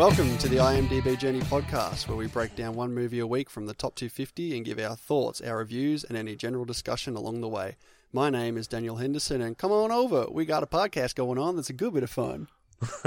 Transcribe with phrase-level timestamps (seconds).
[0.00, 3.66] Welcome to the IMDb Journey podcast, where we break down one movie a week from
[3.66, 7.48] the top 250 and give our thoughts, our reviews, and any general discussion along the
[7.48, 7.76] way.
[8.10, 10.24] My name is Daniel Henderson, and come on over.
[10.30, 12.48] We got a podcast going on that's a good bit of fun.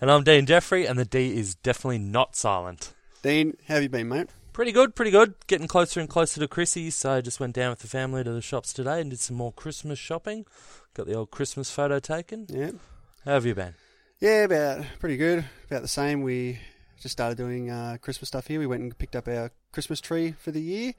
[0.00, 2.92] and I'm Dean Jeffrey, and the D is definitely not silent.
[3.22, 4.28] Dean, how have you been, mate?
[4.52, 5.34] Pretty good, pretty good.
[5.48, 8.30] Getting closer and closer to Chrissy, so I just went down with the family to
[8.30, 10.46] the shops today and did some more Christmas shopping.
[10.94, 12.46] Got the old Christmas photo taken.
[12.48, 12.70] Yeah.
[13.24, 13.74] How have you been?
[14.22, 15.44] Yeah, about pretty good.
[15.68, 16.22] About the same.
[16.22, 16.60] We
[17.00, 18.60] just started doing uh, Christmas stuff here.
[18.60, 20.92] We went and picked up our Christmas tree for the year.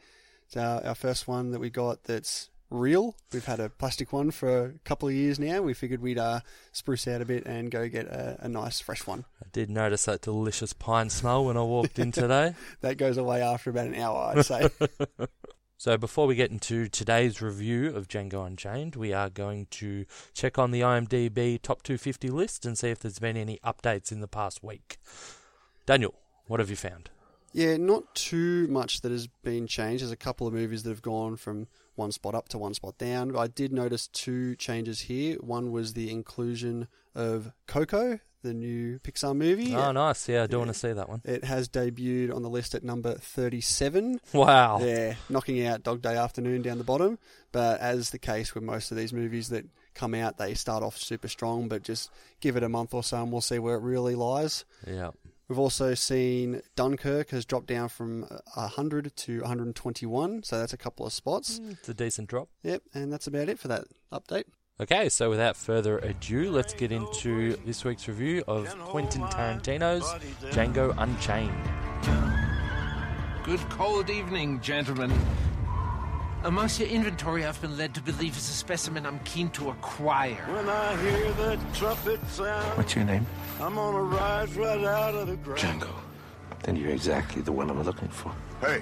[0.45, 3.15] It's our, our first one that we got that's real.
[3.31, 5.61] We've had a plastic one for a couple of years now.
[5.61, 6.41] We figured we'd uh,
[6.73, 9.23] spruce out a bit and go get a, a nice fresh one.
[9.41, 12.55] I did notice that delicious pine smell when I walked in today.
[12.81, 14.67] that goes away after about an hour, I'd say.
[15.83, 20.57] So before we get into today's review of Django Unchained, we are going to check
[20.57, 24.27] on the IMDb top 250 list and see if there's been any updates in the
[24.29, 24.95] past week.
[25.85, 26.13] Daniel,
[26.47, 27.09] what have you found?
[27.51, 30.03] Yeah, not too much that has been changed.
[30.03, 32.97] There's a couple of movies that have gone from one spot up to one spot
[32.97, 33.35] down.
[33.35, 35.35] I did notice two changes here.
[35.41, 39.75] One was the inclusion of Coco, the new Pixar movie.
[39.75, 40.29] Oh, nice.
[40.29, 40.57] Yeah, I do yeah.
[40.59, 41.21] want to see that one.
[41.25, 44.19] It has debuted on the list at number 37.
[44.33, 44.79] Wow.
[44.81, 47.17] Yeah, knocking out Dog Day Afternoon down the bottom.
[47.51, 50.97] But as the case with most of these movies that come out, they start off
[50.97, 53.81] super strong, but just give it a month or so and we'll see where it
[53.81, 54.65] really lies.
[54.85, 55.11] Yeah.
[55.47, 58.23] We've also seen Dunkirk has dropped down from
[58.55, 61.59] 100 to 121, so that's a couple of spots.
[61.59, 62.49] Mm, it's a decent drop.
[62.63, 64.45] Yep, and that's about it for that update.
[64.81, 70.03] Okay, so without further ado, let's get into this week's review of Quentin Tarantino's
[70.51, 71.53] Django Unchained.
[73.43, 75.13] Good cold evening, gentlemen.
[76.43, 80.43] Amongst your inventory, I've been led to believe is a specimen I'm keen to acquire.
[80.47, 83.27] When I hear the trumpet sound, What's your name?
[83.61, 85.59] I'm gonna rise right out of the ground.
[85.59, 85.93] Django.
[86.63, 88.33] Then you're exactly the one I'm looking for.
[88.59, 88.81] Hey,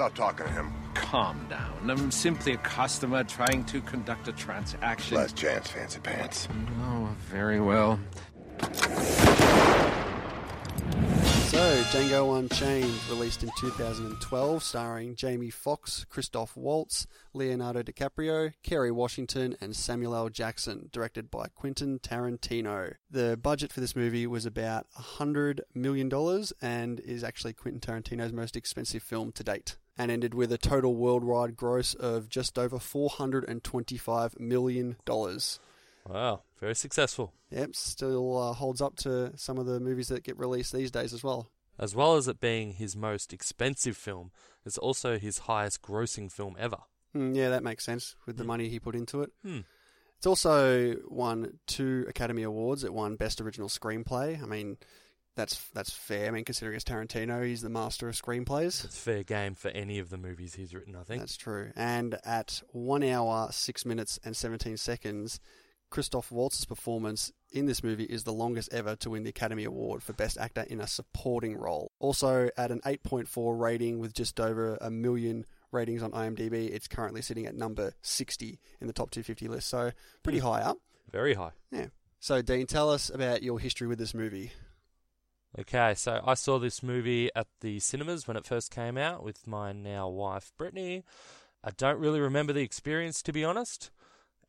[0.00, 0.72] stop talking to him.
[0.94, 1.90] Calm down.
[1.90, 5.18] I'm simply a customer trying to conduct a transaction.
[5.18, 6.48] Last chance, fancy pants.
[6.80, 8.00] Oh, very well.
[11.50, 19.56] So, Django Unchained, released in 2012, starring Jamie Foxx, Christoph Waltz, Leonardo DiCaprio, Kerry Washington,
[19.60, 20.28] and Samuel L.
[20.28, 22.94] Jackson, directed by Quentin Tarantino.
[23.10, 26.08] The budget for this movie was about $100 million
[26.62, 30.94] and is actually Quentin Tarantino's most expensive film to date and ended with a total
[30.94, 34.96] worldwide gross of just over $425 million.
[36.08, 37.32] Wow, very successful.
[37.50, 41.12] Yep, still uh, holds up to some of the movies that get released these days
[41.12, 41.50] as well.
[41.78, 44.32] As well as it being his most expensive film,
[44.64, 46.78] it's also his highest grossing film ever.
[47.16, 48.48] Mm, yeah, that makes sense with the mm.
[48.48, 49.32] money he put into it.
[49.42, 49.60] Hmm.
[50.18, 52.84] It's also won two Academy Awards.
[52.84, 54.42] It won Best Original Screenplay.
[54.42, 54.76] I mean,
[55.34, 56.28] that's that's fair.
[56.28, 58.84] I mean, considering it's Tarantino, he's the master of screenplays.
[58.84, 61.20] It's fair game for any of the movies he's written, I think.
[61.20, 61.72] That's true.
[61.76, 65.40] And at one hour, six minutes, and 17 seconds,
[65.88, 70.02] Christoph Waltz's performance in this movie is the longest ever to win the Academy Award
[70.02, 71.90] for Best Actor in a Supporting Role.
[71.98, 77.22] Also, at an 8.4 rating with just over a million ratings on IMDb, it's currently
[77.22, 79.90] sitting at number 60 in the top 250 list, so
[80.22, 80.46] pretty hmm.
[80.46, 80.78] high up.
[81.10, 81.52] Very high.
[81.70, 81.86] Yeah.
[82.20, 84.52] So, Dean, tell us about your history with this movie.
[85.58, 89.46] Okay, so I saw this movie at the cinemas when it first came out with
[89.46, 91.02] my now wife, Brittany.
[91.64, 93.90] I don't really remember the experience, to be honest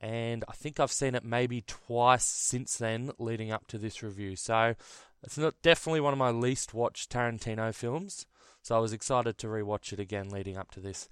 [0.01, 4.35] and I think I've seen it maybe twice since then, leading up to this review.
[4.35, 4.73] So
[5.23, 8.25] it's not definitely one of my least watched Tarantino films.
[8.63, 11.07] So I was excited to rewatch it again, leading up to this.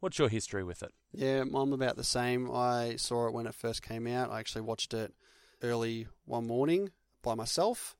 [0.00, 0.92] What's your history with it?
[1.12, 2.50] Yeah, I'm about the same.
[2.50, 4.30] I saw it when it first came out.
[4.30, 5.14] I actually watched it
[5.62, 6.90] early one morning
[7.22, 7.96] by myself,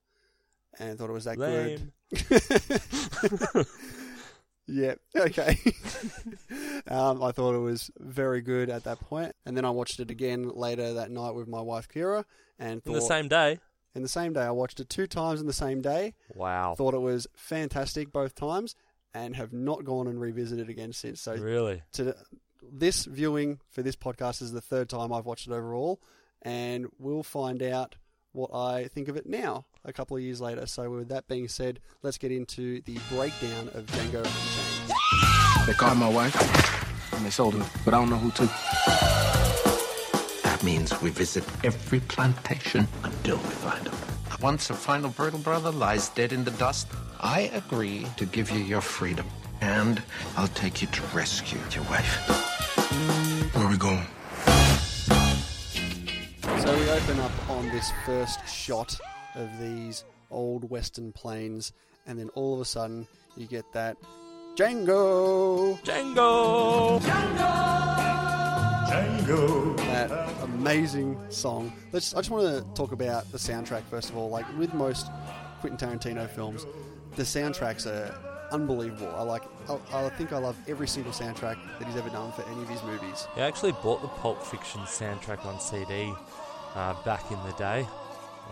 [0.79, 1.93] and thought it was that Lame.
[2.13, 3.67] good.
[4.67, 4.95] Yeah.
[5.17, 5.59] Okay.
[6.89, 10.11] um, I thought it was very good at that point, and then I watched it
[10.11, 12.25] again later that night with my wife Kira,
[12.59, 13.59] and in the same day.
[13.95, 16.13] In the same day, I watched it two times in the same day.
[16.35, 16.75] Wow.
[16.77, 18.75] Thought it was fantastic both times,
[19.15, 21.23] and have not gone and revisited again since.
[21.23, 22.15] So really, to
[22.63, 26.01] this viewing for this podcast is the third time I've watched it overall,
[26.43, 27.97] and we'll find out
[28.37, 30.67] what I think of it now, a couple of years later.
[30.67, 35.67] So, with that being said, let's get into the breakdown of Django Unchained.
[35.67, 38.45] They caught my wife, and they sold her, but I don't know who to.
[40.45, 43.95] That means we visit every plantation until we find him.
[44.41, 46.89] Once a final Brittle brother lies dead in the dust,
[47.19, 49.27] I agree to give you your freedom,
[49.61, 50.03] and
[50.37, 53.55] I'll take you to rescue your wife.
[53.55, 54.07] Where are we going?
[56.97, 58.99] So we open up on this first shot
[59.35, 61.73] of these old western plains,
[62.07, 63.07] and then all of a sudden
[63.37, 63.99] you get that
[64.55, 65.79] Django!
[65.81, 67.01] Django!
[67.01, 69.77] Django, Django!
[69.77, 70.11] that
[70.43, 71.71] amazing song.
[71.93, 72.15] Let's.
[72.15, 74.31] I just want to talk about the soundtrack first of all.
[74.31, 75.09] Like with most
[75.61, 76.67] Quentin Tarantino films,
[77.17, 78.15] the soundtracks are
[78.53, 79.13] unbelievable.
[79.15, 79.43] I like.
[79.69, 82.69] I, I think I love every single soundtrack that he's ever done for any of
[82.69, 83.27] his movies.
[83.37, 86.15] I actually bought the Pulp Fiction soundtrack on CD
[86.77, 87.87] uh, back in the day.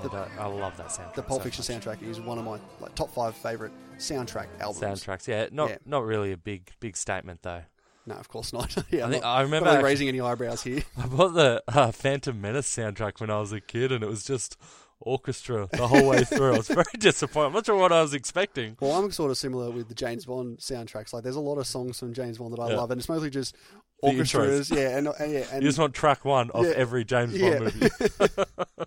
[0.02, 1.14] And The- uh, I love that soundtrack.
[1.14, 1.84] The Pulp so Fiction much.
[1.84, 4.82] soundtrack is one of my like top five favorite soundtrack albums.
[5.04, 5.76] Soundtracks, yeah, not Yeah.
[5.86, 7.62] not really a big big statement though.
[8.06, 8.74] No, of course not.
[8.90, 10.82] yeah, I think- not, I remember actually- raising any eyebrows here.
[10.98, 14.24] I bought the uh, Phantom Menace soundtrack when I was a kid, and it was
[14.24, 14.56] just
[15.00, 16.54] orchestra the whole way through.
[16.54, 17.48] I was very disappointed.
[17.48, 18.76] I'm not sure what I was expecting.
[18.80, 21.12] Well, I'm sort of similar with the James Bond soundtracks.
[21.12, 22.76] Like, there's a lot of songs from James Bond that I Yeah.
[22.76, 23.54] love, and it's mostly just
[24.02, 24.70] Orchestras.
[24.70, 26.72] Yeah, and, and yeah, and you just want track one of Yeah.
[26.76, 27.58] every James Yeah.
[27.60, 27.90] Bond movie.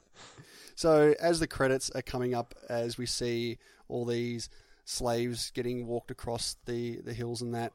[0.75, 3.57] So as the credits are coming up, as we see
[3.87, 4.47] all these
[4.85, 7.73] slaves getting walked across the, the hills and that,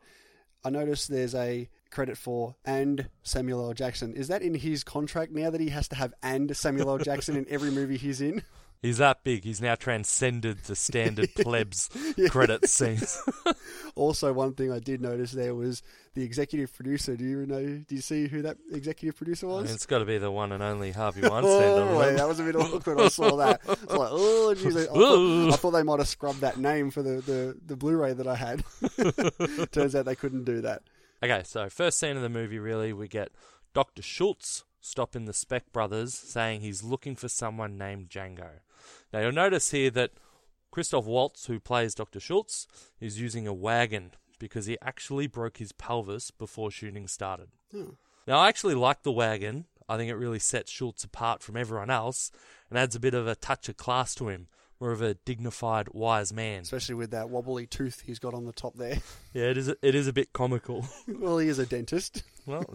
[0.64, 3.74] I notice there's a credit for and Samuel L.
[3.74, 4.14] Jackson.
[4.14, 6.98] Is that in his contract now that he has to have and Samuel L.
[6.98, 8.44] Jackson in every movie he's in?
[8.82, 9.44] He's that big.
[9.44, 11.88] He's now transcended the standard plebs
[12.28, 13.22] credit scenes.
[13.94, 15.82] Also, one thing I did notice there was
[16.14, 17.14] the executive producer.
[17.14, 17.60] Do you know?
[17.62, 19.64] Do you see who that executive producer I was?
[19.66, 21.44] mean, it's got to be the one and only Harvey Weinstein.
[21.44, 23.60] I Oh, that was a bit awkward I saw that.
[23.68, 26.90] I was like, oh, geez, I, thought, I thought they might have scrubbed that name
[26.90, 28.64] for the, the, the Blu-ray that I had.
[29.72, 30.82] Turns out they couldn't do that.
[31.22, 33.30] Okay, so first scene of the movie, really, we get
[33.74, 34.00] Dr.
[34.00, 38.60] Schultz stopping the Speck brothers, saying he's looking for someone named Django.
[39.12, 40.12] Now, you'll notice here that
[40.70, 42.20] Christoph Waltz, who plays Dr.
[42.20, 42.66] Schultz,
[43.00, 47.48] is using a wagon because he actually broke his pelvis before shooting started.
[47.70, 47.90] Hmm.
[48.26, 49.66] Now, I actually like the wagon.
[49.88, 52.30] I think it really sets Schultz apart from everyone else
[52.70, 54.48] and adds a bit of a touch of class to him,
[54.82, 56.62] more of a dignified, wise man.
[56.62, 58.98] Especially with that wobbly tooth he's got on the top there.
[59.34, 59.68] Yeah, it is.
[59.68, 60.86] A, it is a bit comical.
[61.08, 62.22] well, he is a dentist.
[62.46, 62.66] well,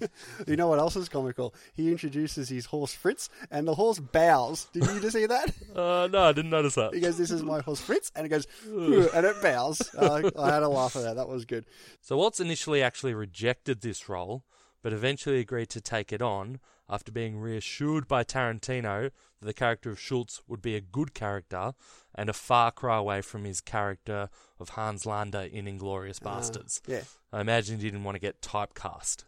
[0.47, 1.53] You know what else is comical?
[1.75, 4.65] He introduces his horse Fritz, and the horse bows.
[4.73, 5.51] Did you just see that?
[5.75, 6.95] uh, no, I didn't notice that.
[6.95, 9.93] He goes, "This is my horse Fritz," and it goes, and it bows.
[9.93, 11.17] Uh, I had a laugh at that.
[11.17, 11.65] That was good.
[12.01, 14.43] So Waltz initially actually rejected this role,
[14.81, 19.89] but eventually agreed to take it on after being reassured by Tarantino that the character
[19.89, 21.73] of Schultz would be a good character
[22.15, 24.29] and a far cry away from his character
[24.59, 26.81] of Hans Landa in Inglourious uh, Basterds.
[26.87, 27.01] Yeah,
[27.31, 29.25] I imagine he didn't want to get typecast.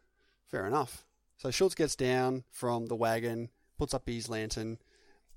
[0.47, 1.05] fair enough.
[1.37, 4.79] So Schultz gets down from the wagon, puts up his lantern,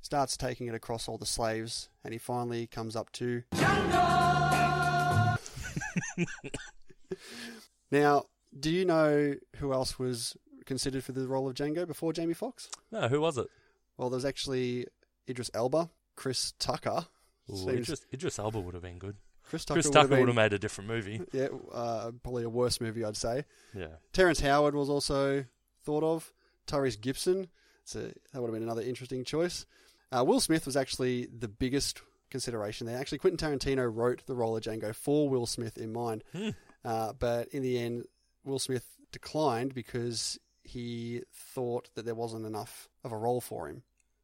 [0.01, 3.45] starts taking it across all the slaves, and he finally comes up to
[7.91, 8.25] now,
[8.59, 10.37] do you know who else was
[10.67, 12.69] considered for the role of Django before Jamie Foxx?
[12.91, 13.47] No, who was it?
[13.97, 14.87] Well, there's actually
[15.29, 17.07] Idris Elba, Chris Tucker.
[17.51, 19.17] Ooh, Idris, Idris Elba would have been good.
[19.45, 21.21] Chris Tucker, Chris would, Tucker have would have made a different movie.
[21.33, 23.45] yeah, uh, probably a worse movie, I'd say.
[23.75, 23.89] Yeah.
[24.13, 25.45] Terrence Howard was also
[25.85, 26.33] thought of.
[26.67, 27.49] Tyrese Gibson,
[27.85, 29.67] so that would have been another interesting choice.
[30.17, 32.01] Uh, Will Smith was actually the biggest
[32.31, 32.97] consideration there.
[32.99, 36.51] Actually, Quentin Tarantino wrote the role of Django for Will Smith in mind, Hmm.
[36.85, 38.05] uh, but in the end,
[38.45, 40.39] Will Smith declined because
[40.73, 43.83] he thought that there wasn't enough of a role for him.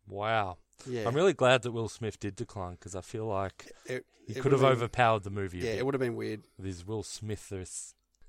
[0.09, 0.57] Wow.
[0.87, 4.35] Yeah, I'm really glad that Will Smith did decline because I feel like it, he
[4.35, 5.59] it could have been- overpowered the movie.
[5.59, 6.43] Yeah, it would have been weird.
[6.57, 7.53] with his Will Smith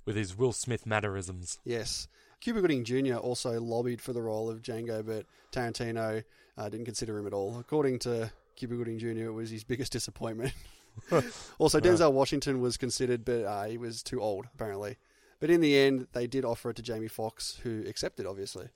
[0.05, 1.59] with his Will Smith mannerisms.
[1.63, 2.07] Yes.
[2.41, 3.15] Cuba Gooding Jr.
[3.17, 6.23] also lobbied for the role of Django, but Tarantino
[6.57, 7.57] uh, didn't consider him at all.
[7.59, 10.53] According to Cuba Gooding Jr., it was his biggest disappointment.
[11.59, 14.97] also, Denzel Washington was considered, but uh, he was too old, apparently.
[15.39, 18.69] But in the end, they did offer it to Jamie Foxx, who accepted, obviously.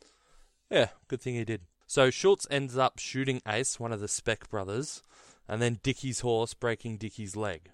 [0.69, 1.61] Yeah, good thing he did.
[1.87, 5.03] So Schultz ends up shooting Ace, one of the Speck brothers,
[5.47, 7.71] and then Dickie's horse breaking Dickie's leg.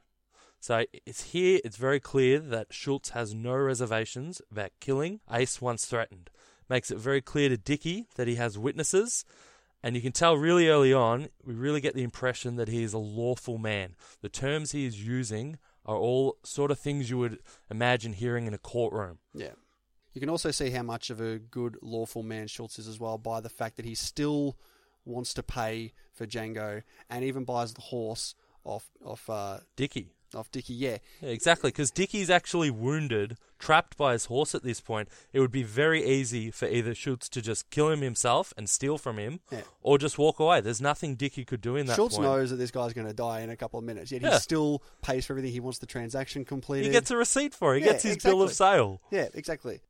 [0.59, 5.85] So it's here it's very clear that Schultz has no reservations about killing Ace once
[5.85, 6.29] threatened.
[6.69, 9.23] Makes it very clear to Dickie that he has witnesses,
[9.81, 12.93] and you can tell really early on, we really get the impression that he is
[12.93, 13.95] a lawful man.
[14.21, 18.53] The terms he is using are all sort of things you would imagine hearing in
[18.53, 19.19] a courtroom.
[19.33, 19.53] Yeah.
[20.13, 23.17] You can also see how much of a good lawful man Schultz is as well
[23.17, 24.57] by the fact that he still
[25.05, 30.13] wants to pay for Django and even buys the horse off off uh, Dickie.
[30.35, 34.79] Off Dicky, Yeah, Yeah, exactly, because Dicky's actually wounded, trapped by his horse at this
[34.81, 35.09] point.
[35.33, 38.97] It would be very easy for either Schultz to just kill him himself and steal
[38.97, 39.61] from him, Yeah.
[39.81, 40.61] or just walk away.
[40.61, 42.27] There's nothing Dicky could do in that Schultz point.
[42.27, 44.33] knows that this guy's going to die in a couple of minutes, yet Yeah.
[44.35, 45.51] he still pays for everything.
[45.51, 46.85] He wants the transaction completed.
[46.85, 47.79] He gets a receipt for it.
[47.79, 49.01] He gets his bill of sale.
[49.11, 49.81] yeah, exactly.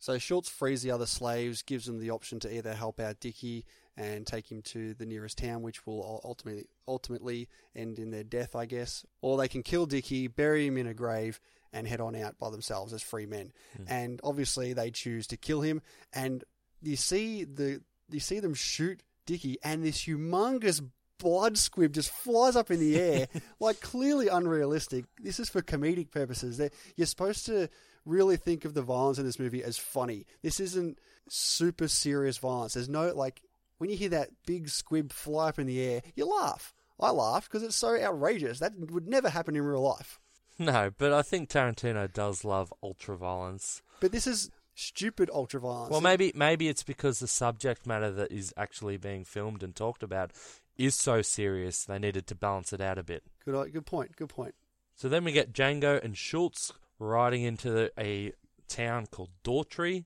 [0.00, 3.64] So Schultz frees the other slaves, gives them the option to either help out Dicky
[3.96, 8.56] and take him to the nearest town, which will ultimately ultimately end in their death,
[8.56, 9.04] I guess.
[9.20, 11.40] Or they can kill Dicky, bury him in a grave,
[11.72, 13.52] and head on out by themselves as free men.
[13.76, 13.84] Hmm.
[13.88, 15.82] And obviously, they choose to kill him.
[16.12, 16.44] And
[16.82, 20.82] you see the you see them shoot Dicky, and this humongous
[21.18, 23.28] blood squib just flies up in the air,
[23.60, 25.04] like clearly unrealistic.
[25.20, 26.56] This is for comedic purposes.
[26.56, 27.68] They're, you're supposed to
[28.04, 30.24] really think of the violence in this movie as funny.
[30.42, 32.74] This isn't super serious violence.
[32.74, 33.42] There's no like
[33.78, 36.74] when you hear that big squib fly up in the air, you laugh.
[37.00, 38.58] I laugh because it's so outrageous.
[38.58, 40.18] That would never happen in real life.
[40.58, 43.82] No, but I think Tarantino does love ultra violence.
[44.00, 45.90] But this is stupid ultra violence.
[45.90, 50.02] Well, maybe maybe it's because the subject matter that is actually being filmed and talked
[50.02, 50.32] about
[50.76, 51.84] is so serious.
[51.84, 53.22] They needed to balance it out a bit.
[53.44, 54.16] good, uh, good point.
[54.16, 54.54] Good point.
[54.96, 58.32] So then we get Django and Schultz riding into the, a
[58.68, 60.04] town called Daughtry.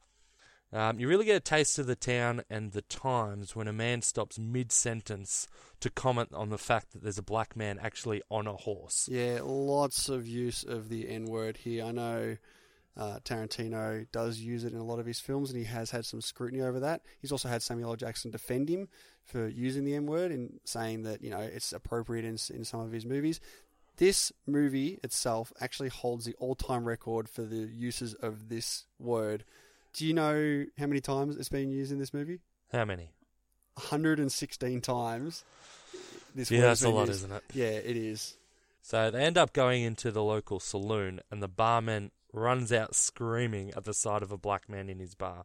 [0.72, 4.00] Um, you really get a taste of the town and the times when a man
[4.00, 5.46] stops mid sentence
[5.80, 9.08] to comment on the fact that there's a black man actually on a horse.
[9.10, 11.84] Yeah, lots of use of the N word here.
[11.84, 12.36] I know
[12.96, 16.06] uh, Tarantino does use it in a lot of his films, and he has had
[16.06, 17.02] some scrutiny over that.
[17.20, 17.96] He's also had Samuel L.
[17.96, 18.88] Jackson defend him
[19.24, 22.80] for using the N word and saying that you know it's appropriate in in some
[22.80, 23.40] of his movies.
[23.98, 29.44] This movie itself actually holds the all-time record for the uses of this word.
[29.94, 32.40] Do you know how many times it's been used in this movie?
[32.72, 33.12] How many?
[33.74, 35.44] 116 times.
[36.34, 37.24] This Yeah, that's a lot, used.
[37.24, 37.44] isn't it?
[37.54, 38.36] Yeah, it is.
[38.80, 43.70] So they end up going into the local saloon, and the barman runs out screaming
[43.76, 45.44] at the sight of a black man in his bar.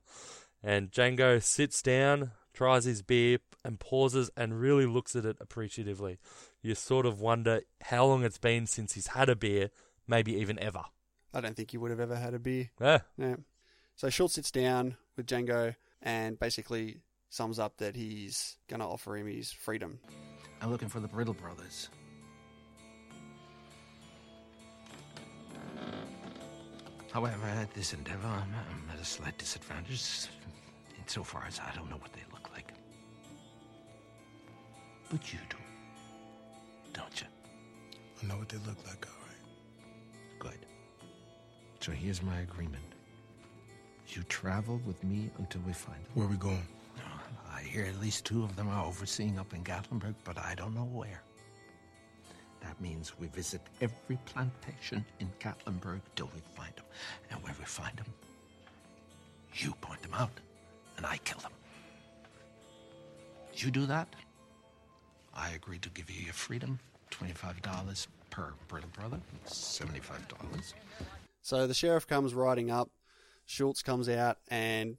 [0.63, 6.17] And Django sits down, tries his beer, and pauses and really looks at it appreciatively.
[6.61, 9.69] You sort of wonder how long it's been since he's had a beer,
[10.07, 10.83] maybe even ever.
[11.33, 12.69] I don't think he would have ever had a beer.
[12.79, 13.35] Yeah, Yeah.
[13.97, 17.01] So Schultz sits down with Django and basically
[17.31, 19.99] sums up that he's going to offer him his freedom.
[20.61, 21.89] I'm looking for the Brittle brothers.
[27.11, 30.27] However, at this endeavor, I'm, I'm at a slight disadvantage
[30.99, 32.73] insofar as I don't know what they look like.
[35.09, 35.57] But you do,
[36.93, 37.27] don't you?
[38.21, 40.37] I know what they look like, all right.
[40.37, 40.65] Good.
[41.79, 42.86] So here's my agreement.
[44.09, 46.11] You travel with me until we find them.
[46.13, 46.65] Where we going?
[46.97, 50.55] Uh, I hear at least two of them are overseeing up in Gatlinburg, but I
[50.55, 51.21] don't know where.
[52.61, 56.85] That means we visit every plantation in Gatlinburg till we find them.
[57.29, 58.07] And where we find them,
[59.53, 60.31] you point them out,
[60.97, 61.51] and I kill them.
[63.53, 64.07] You do that,
[65.33, 66.79] I agree to give you your freedom,
[67.11, 70.73] $25 per Brittle Brother, $75.
[71.41, 72.89] So the sheriff comes riding up.
[73.47, 74.97] Schultz comes out and,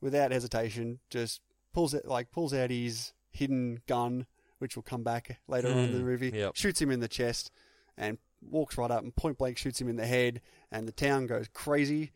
[0.00, 1.40] without hesitation, just
[1.72, 4.26] pulls it like pulls out his hidden gun,
[4.58, 6.30] which will come back later on in the Mm, movie.
[6.34, 6.56] yep.
[6.56, 7.52] Shoots him in the chest
[7.96, 10.40] and walks right up and point blank shoots him in the head.
[10.72, 12.10] And the town goes crazy.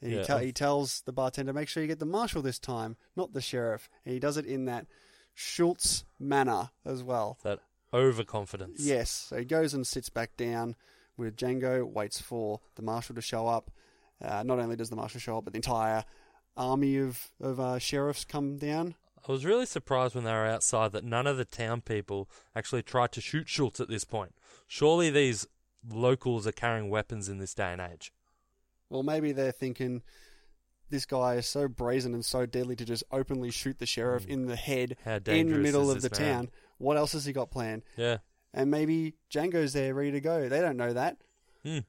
[0.00, 0.40] And he, Yeah.
[0.40, 3.88] he tells the bartender, "Make sure you get the marshal this time, not the sheriff."
[4.04, 4.86] And he does it in that
[5.34, 7.38] Schultz manner as well.
[7.42, 7.60] that
[7.92, 8.80] overconfidence.
[8.80, 9.10] Yes.
[9.10, 10.76] So he goes and sits back down
[11.16, 13.70] with Django, waits for the marshal to show up.
[14.22, 16.04] Uh, not only does the marshal show up, but the entire
[16.56, 18.94] army of, of uh, sheriffs come down.
[19.28, 22.82] I was really surprised when they were outside that none of the town people actually
[22.82, 24.34] tried to shoot Schultz at this point.
[24.68, 25.46] Surely these
[25.88, 28.12] locals are carrying weapons in this day and age.
[28.88, 30.02] Well, maybe they're thinking
[30.90, 34.46] this guy is so brazen and so deadly to just openly shoot the sheriff in
[34.46, 34.96] the head
[35.26, 36.20] in the middle of the man?
[36.20, 36.50] town.
[36.78, 37.82] What else has he got planned?
[37.96, 38.18] Yeah.
[38.54, 40.48] And maybe Django's there ready to go.
[40.48, 41.18] They don't know that.
[41.64, 41.80] Hmm.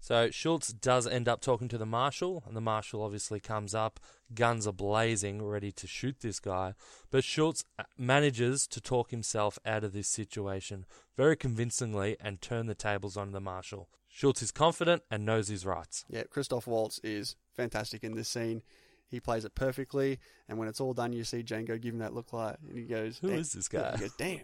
[0.00, 4.00] So Schultz does end up talking to the marshal, and the marshal obviously comes up,
[4.34, 6.74] guns are blazing, ready to shoot this guy.
[7.10, 12.66] But Schultz uh, manages to talk himself out of this situation very convincingly and turn
[12.66, 13.90] the tables on the marshal.
[14.08, 16.06] Schultz is confident and knows his rights.
[16.08, 18.62] Yeah, Christoph Waltz is fantastic in this scene.
[19.06, 22.14] He plays it perfectly, and when it's all done, you see Django give him that
[22.14, 23.96] look like, and he goes, Who is this guy?
[23.96, 24.40] He goes, "Damn."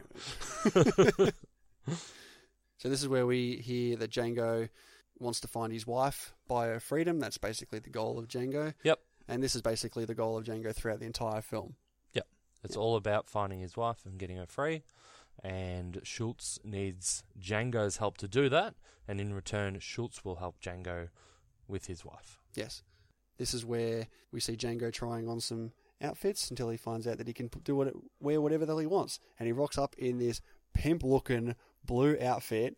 [2.77, 4.69] so this is where we hear that Django
[5.19, 7.19] wants to find his wife, buy her freedom.
[7.21, 9.01] That's basically the goal of Django, Yep.
[9.29, 11.77] and this is basically the goal of Django throughout the entire film.
[12.13, 12.27] Yep.
[12.65, 14.83] It's all about finding his wife and getting her free.
[15.45, 18.75] And Schultz needs Django's help to do that.
[19.07, 21.09] And in return, Schultz will help Django
[21.69, 22.39] with his wife.
[22.55, 22.83] Yes,
[23.39, 27.27] this is where we see Django trying on some outfits until he finds out that
[27.27, 30.19] he can do what wear whatever the hell he wants, and he rocks up in
[30.19, 30.41] this
[30.75, 31.55] pimp-looking
[31.85, 32.77] blue outfit.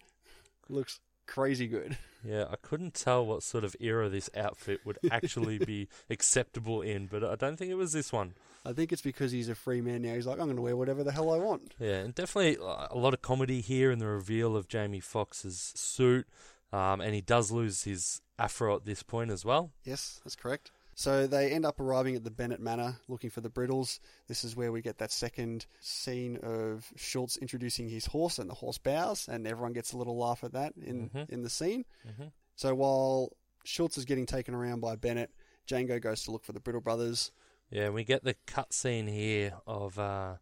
[0.69, 1.97] Looks crazy good.
[2.29, 7.07] Yeah, I couldn't tell what sort of era this outfit would actually be acceptable in,
[7.07, 8.35] but I don't think it was this one.
[8.67, 10.15] I think it's because he's a free man now.
[10.15, 11.75] He's like, I'm going to wear whatever the hell I want.
[11.79, 16.27] Yeah, and definitely a lot of comedy here in the reveal of Jamie Foxx's suit,
[16.73, 19.71] um, and he does lose his afro at this point as well.
[19.85, 20.71] Yes, that's correct.
[20.99, 24.01] So they end up arriving at the Bennett Manor looking for the Brittles.
[24.27, 28.55] This is where we get that second scene of Schultz introducing his horse and the
[28.55, 31.31] horse bows, and everyone gets a little laugh at that in, Mhm.
[31.31, 31.85] in the scene.
[32.05, 32.33] Mhm.
[32.57, 35.31] So while Schultz is getting taken around by Bennett,
[35.69, 37.31] Django goes to look for the Brittle brothers.
[37.71, 40.39] Yeah, and we get the cut scene here of uh,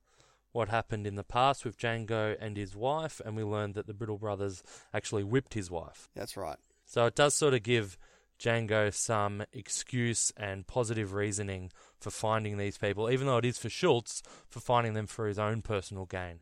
[0.53, 3.93] what happened in the past with Django and his wife, and we learned that the
[3.93, 4.63] Brittle brothers
[4.95, 6.09] actually whipped his wife.
[6.15, 6.57] That's right.
[6.87, 7.99] So it does sort of give
[8.39, 13.69] Django some excuse and positive reasoning for finding these people, even though it is for
[13.69, 16.41] Schultz for finding them for his own personal gain.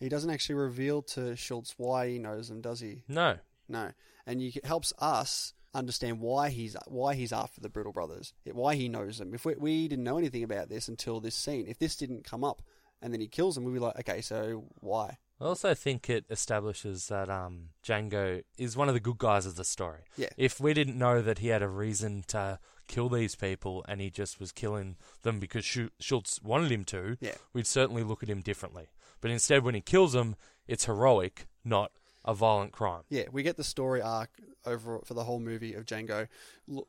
[0.00, 3.04] He doesn't actually reveal to Schultz why he knows them, does he?
[3.06, 3.36] No,
[3.68, 3.92] No,
[4.26, 8.88] and it helps us understand why he's why he's after the Brittle brothers, why he
[8.88, 9.32] knows them.
[9.32, 12.44] If we, we didn't know anything about this until this scene, if this didn't come
[12.44, 12.62] up
[13.00, 15.18] and then he kills them, we'd be like, okay, so why?
[15.42, 19.56] I also think it establishes that um, Django is one of the good guys of
[19.56, 20.02] the story.
[20.16, 20.28] Yeah.
[20.36, 24.08] If we didn't know that he had a reason to kill these people and he
[24.08, 25.64] just was killing them because
[25.98, 27.34] Schultz wanted him to, Yeah.
[27.52, 28.90] we'd certainly look at him differently.
[29.20, 30.36] But instead, when he kills them,
[30.68, 31.90] it's heroic, not
[32.24, 33.02] a violent crime.
[33.08, 34.30] Yeah, we get the story arc
[34.64, 36.28] over for the whole movie of Django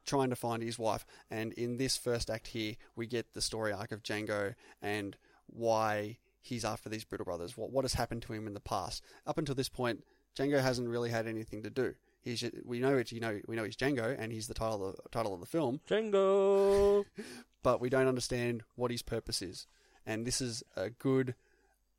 [0.06, 3.74] trying to find his wife, and in this first act here, we get the story
[3.74, 5.18] arc of Django and
[5.48, 7.58] why he's after these Brittle brothers.
[7.58, 9.02] What what has happened to him in the past?
[9.26, 10.04] Up until this point,
[10.38, 11.96] Django hasn't really had anything to do.
[12.22, 14.96] He's we know it's you know we know he's Django, and he's the title of
[14.96, 17.06] the title of the film, Django!
[17.64, 19.66] but we don't understand what his purpose is.
[20.06, 21.34] And this is a good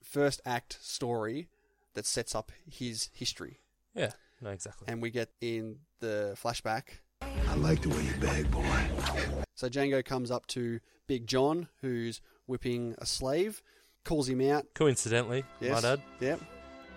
[0.02, 1.48] first act story
[1.94, 3.60] that sets up his history.
[3.94, 4.86] Yeah, no, exactly.
[4.88, 7.00] and we get in the flashback.
[7.22, 9.44] I like the way you bag, boy.
[9.54, 13.62] So Django comes up to Big John, who's whipping a slave,
[14.04, 14.66] calls him out.
[14.74, 15.72] Coincidentally, Yes.
[15.72, 16.02] my dad.
[16.20, 16.40] Yep.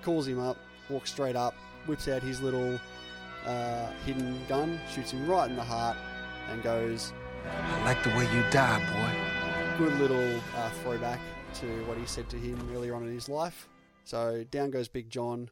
[0.04, 0.58] Calls him up,
[0.90, 1.54] walks straight up,
[1.86, 2.80] whips out his little
[3.46, 5.98] uh, hidden gun, shoots him right in the heart,
[6.50, 7.14] and goes,
[7.46, 8.80] I like the way you die,
[9.78, 9.86] boy.
[9.86, 11.20] good little uh, throwback
[11.56, 13.68] to what he said to him earlier on in his life.
[14.04, 15.50] So down goes Big John.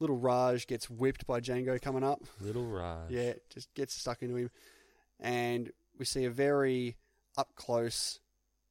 [0.00, 2.20] Little Raj gets whipped by Django coming up.
[2.40, 3.10] Little Raj.
[3.10, 4.50] Yeah, just gets stuck into him.
[5.20, 6.96] And we see a very
[7.38, 8.20] up close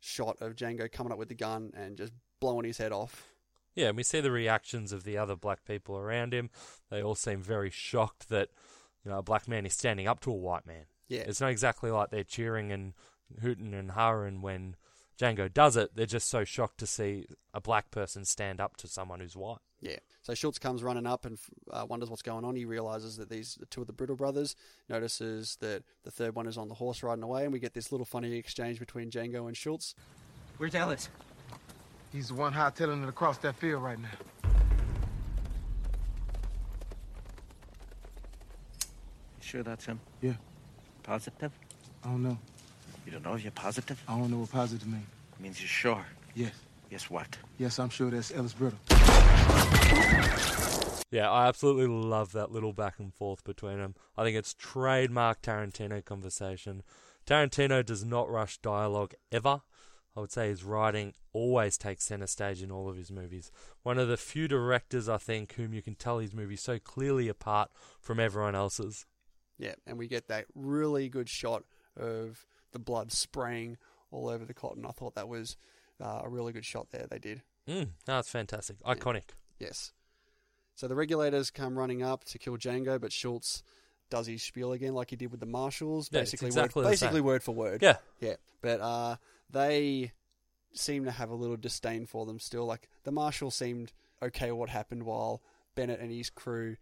[0.04, 3.30] shot of Django coming up with the gun and just blowing his head off.
[3.76, 6.50] Yeah, and we see the reactions of the other black people around him.
[6.92, 8.50] They all seem very shocked that
[9.04, 10.86] you know a black man is standing up to a white man.
[11.08, 11.22] Yeah.
[11.22, 12.94] It's not exactly like they're cheering and
[13.42, 14.76] hooting and harring when
[15.20, 15.96] Django does it.
[15.96, 19.60] They're just so shocked to see a black person stand up to someone who's white.
[19.80, 19.98] Yeah.
[20.22, 21.38] So Schultz comes running up and
[21.72, 22.56] uh, wonders what's going on.
[22.56, 24.56] He realizes that these are two of the Brittle brothers.
[24.90, 27.92] Notices that the third one is on the horse riding away, and we get this
[27.92, 29.94] little funny exchange between Django and Schultz.
[30.58, 31.10] Where's Ellis?
[32.12, 34.08] He's the one hightailing it across that field right now.
[39.42, 40.00] You sure that's him?
[40.22, 40.34] Yeah,
[41.04, 41.52] Positive?
[42.04, 42.38] I don't know.
[43.06, 44.02] You don't know if you're positive?
[44.08, 45.06] I don't know what positive means.
[45.40, 46.06] means you're sure.
[46.36, 46.52] Yes,
[46.90, 47.38] Yes, what?
[47.58, 48.80] yes, I'm sure that's Ellis Brittle.
[51.12, 53.94] Yeah, I absolutely love that little back and forth between them.
[54.18, 56.82] I think it's trademark Tarantino conversation.
[57.28, 59.62] Tarantino does not rush dialogue ever.
[60.16, 63.52] I would say his writing always takes center stage in all of his movies.
[63.84, 67.28] One of the few directors, I think, whom you can tell his movies so clearly
[67.28, 69.06] apart from everyone else's.
[69.60, 71.64] Yeah, and we get that really good shot
[71.96, 73.78] of the blood spraying
[74.12, 74.86] all over the cotton.
[74.86, 75.58] I thought that was
[76.02, 77.08] uh, a really good shot there.
[77.10, 77.42] They did.
[77.68, 78.82] Mm, no, it's fantastic.
[78.84, 79.24] Iconic.
[79.60, 79.94] Yes.
[80.76, 83.64] So the regulators come running up to kill Django, but Schultz
[84.10, 86.10] does his spiel again, like he did with the marshals.
[86.12, 87.26] Yeah, basically, exactly word, basically same.
[87.26, 87.82] word for word.
[87.82, 87.98] Yeah.
[88.20, 88.36] yeah.
[88.62, 89.16] But uh,
[89.50, 90.12] they
[90.74, 92.66] seem to have a little disdain for them still.
[92.66, 95.42] Like the marshal seemed okay with what happened, while
[95.76, 96.78] Bennett and his crew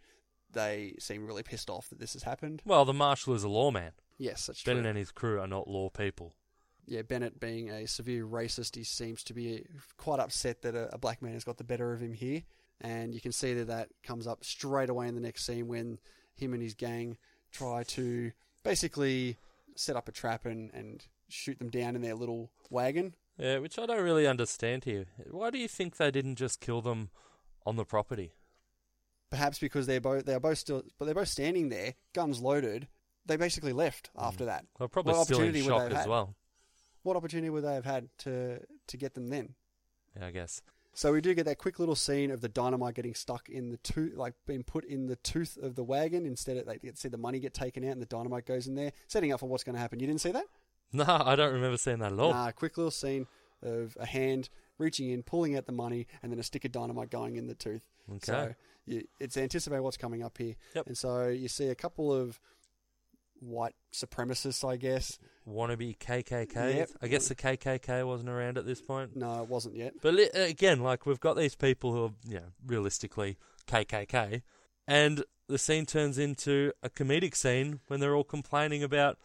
[0.53, 2.61] they seem really pissed off that this has happened.
[2.65, 3.91] Well, the marshal is a lawman.
[4.21, 4.75] Yes, that's true.
[4.75, 6.35] Bennett and his crew are not law people.
[6.85, 9.65] yeah, Bennett being a severe racist, he seems to be
[9.97, 12.43] quite upset that a, a black man has got the better of him here.
[12.81, 15.97] And you can see that that comes up straight away in the next scene when
[16.35, 17.17] him and his gang
[17.51, 18.31] try to
[18.63, 19.37] basically
[19.75, 23.15] set up a trap and, and shoot them down in their little wagon.
[23.39, 25.05] Yeah, which I don't really understand here.
[25.31, 27.09] Why do you think they didn't just kill them
[27.65, 28.33] on the property?
[29.31, 32.87] Perhaps because they're both they're both still, but they're both standing there, guns loaded.
[33.25, 34.25] They basically left mm.
[34.25, 34.65] after that.
[34.77, 36.09] They're probably What still in opportunity would shock they have as had?
[36.09, 36.35] well.
[37.03, 39.55] What opportunity would they have had to to get them then?
[40.17, 40.61] Yeah, I guess.
[40.93, 43.77] So we do get that quick little scene of the dynamite getting stuck in the
[43.77, 46.25] tooth, like being put in the tooth of the wagon.
[46.25, 48.75] Instead, of, they get see the money get taken out and the dynamite goes in
[48.75, 49.99] there, setting up for what's going to happen.
[49.99, 50.45] You didn't see that?
[50.93, 52.33] No, I don't remember seeing that at all.
[52.33, 53.25] Nah, quick little scene
[53.63, 57.09] of a hand reaching in, pulling out the money, and then a stick of dynamite
[57.09, 57.81] going in the tooth.
[58.09, 58.19] Okay.
[58.21, 58.55] So
[58.85, 60.55] you, it's anticipate what's coming up here.
[60.75, 60.87] Yep.
[60.87, 62.41] And so you see a couple of
[63.41, 65.19] white supremacists, I guess.
[65.47, 66.75] Wannabe KKK.
[66.75, 66.89] Yep.
[67.01, 69.15] I guess the KKK wasn't around at this point.
[69.15, 69.93] No, it wasn't yet.
[70.01, 74.43] But li- uh, again, like we've got these people who are, you know, realistically KKK,
[74.87, 79.17] and the scene turns into a comedic scene when they're all complaining about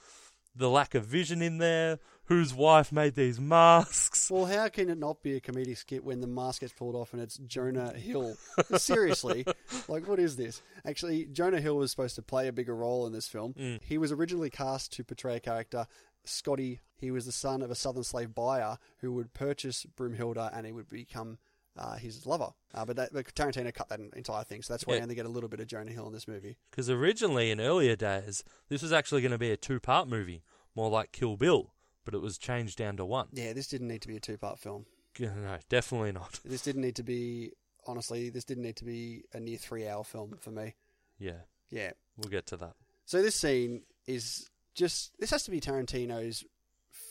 [0.55, 1.99] the lack of vision in there.
[2.27, 4.31] Whose wife made these masks?
[4.31, 7.13] Well, how can it not be a comedic skit when the mask gets pulled off
[7.13, 8.37] and it's Jonah Hill?
[8.77, 9.47] Seriously,
[9.89, 10.61] like what is this?
[10.85, 13.55] Actually, Jonah Hill was supposed to play a bigger role in this film.
[13.55, 13.81] Mm.
[13.83, 15.87] He was originally cast to portray a character,
[16.25, 16.81] Scotty.
[16.99, 20.73] He was the son of a southern slave buyer who would purchase Broomhilda and he
[20.73, 21.39] would become
[21.79, 22.49] uh, his lover.
[22.75, 24.99] Uh, but, that, but Tarantino cut that entire thing, so that's why Yeah.
[24.99, 26.57] you only get a little bit of Jonah Hill in this movie.
[26.71, 30.43] Because originally, in earlier days, this was actually going to be a two-part movie,
[30.75, 31.75] more like Kill Bill,
[32.07, 33.27] but it was changed down to one.
[33.33, 34.87] Yeah, this didn't need to be a two-part film.
[35.19, 36.41] No, definitely not.
[36.45, 37.53] This didn't need to be.
[37.87, 40.75] Honestly, this didn't need to be a near three-hour film for me.
[41.19, 41.41] Yeah,
[41.71, 42.75] Yeah, we'll get to that.
[43.07, 46.45] So this scene is just this has to be Tarantino's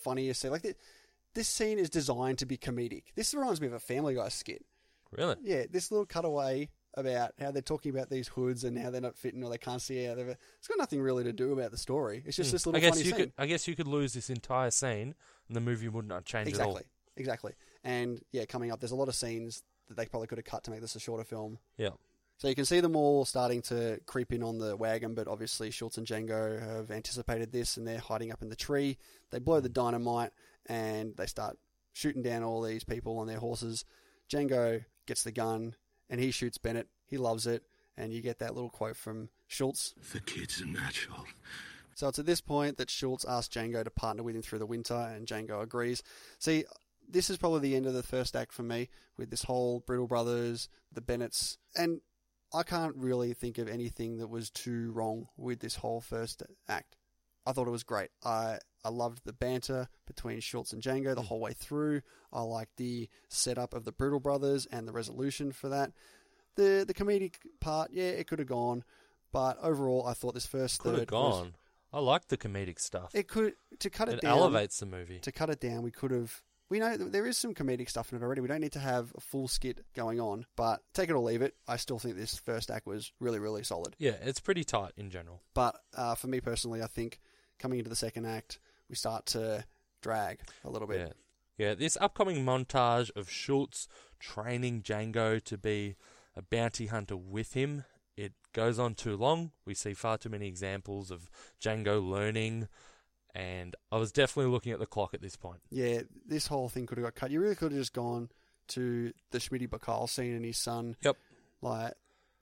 [0.03, 0.51] funniest scene.
[0.51, 0.75] Like this,
[1.33, 3.05] this scene is designed to be comedic.
[3.15, 4.63] This reminds me of a Family Guy skit.
[5.11, 5.35] Really?
[5.41, 9.17] Yeah, this little cutaway about how they're talking about these hoods and how they're not
[9.17, 10.37] fitting or they can't see out of it.
[10.59, 12.23] It's got nothing really to do about the story.
[12.25, 12.55] It's just Hmm.
[12.55, 13.19] this little I guess funny you scene.
[13.19, 13.33] could.
[13.37, 15.13] I guess you could lose this entire scene,
[15.47, 16.77] and the movie would not change at all.
[16.77, 16.83] exactly,
[17.17, 17.53] exactly.
[17.83, 20.63] And yeah, coming up, there's a lot of scenes that they probably could have cut
[20.63, 21.59] to make this a shorter film.
[21.77, 21.89] Yeah.
[22.37, 25.71] So you can see them all starting to creep in on the wagon, but obviously
[25.71, 28.97] Schultz and Django have anticipated this and they're hiding up in the tree.
[29.31, 30.31] They blow the dynamite
[30.65, 31.57] and they start
[31.93, 33.85] shooting down all these people on their horses.
[34.29, 35.75] Django gets the gun
[36.09, 36.87] and he shoots Bennett.
[37.07, 37.63] He loves it.
[37.97, 39.93] And you get that little quote from Schultz.
[40.11, 41.25] The kid's a natural.
[41.95, 44.65] So it's at this point that Schultz asks Django to partner with him through the
[44.65, 46.03] winter, and Django agrees.
[46.39, 46.65] See,
[47.07, 50.07] this is probably the end of the first act for me with this whole Brittle
[50.07, 52.01] Brothers, the Bennetts, and
[52.53, 56.97] I can't really think of anything that was too wrong with this whole first act.
[57.45, 58.09] I thought it was great.
[58.23, 62.01] I I loved the banter between Schultz and Django the whole way through.
[62.31, 65.91] I liked the setup of the Brittle Brothers and the resolution for that.
[66.55, 68.83] The the comedic part, yeah, it could have gone,
[69.31, 71.55] but overall, I thought this first Could third have was- gone.
[71.93, 73.15] I like the comedic stuff.
[73.15, 74.37] it could to cut it, It down.
[74.37, 75.19] elevates the movie.
[75.19, 76.41] To cut it down, we could have.
[76.67, 78.41] We know there is some comedic stuff in it already.
[78.41, 81.41] We don't need to have a full skit going on, but take it or leave
[81.43, 81.55] it.
[81.67, 83.95] I still think this first act was really, really solid.
[83.99, 85.41] Yeah, it's pretty tight in general.
[85.53, 87.19] But uh, for me personally, I think
[87.59, 89.65] coming into the second act, we start to
[90.01, 90.99] drag a little bit.
[90.99, 91.13] Yeah.
[91.57, 93.87] Yeah, this upcoming montage of Schultz
[94.19, 95.95] training Django to be
[96.35, 97.85] a bounty hunter with him,
[98.17, 99.51] it goes on too long.
[99.65, 101.29] We see far too many examples of
[101.61, 102.67] Django learning,
[103.33, 105.61] and I was definitely looking at the clock at this point.
[105.69, 107.31] Yeah, this whole thing could have got cut.
[107.31, 108.29] You really could have just gone
[108.69, 110.95] to the Schmitty Bacall scene and his son.
[111.03, 111.17] Yep.
[111.61, 111.93] Like,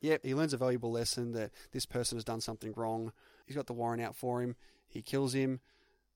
[0.02, 3.12] yep, he learns a valuable lesson that this person has done something wrong.
[3.46, 4.56] He's got the warrant out for him.
[4.94, 5.60] He kills him.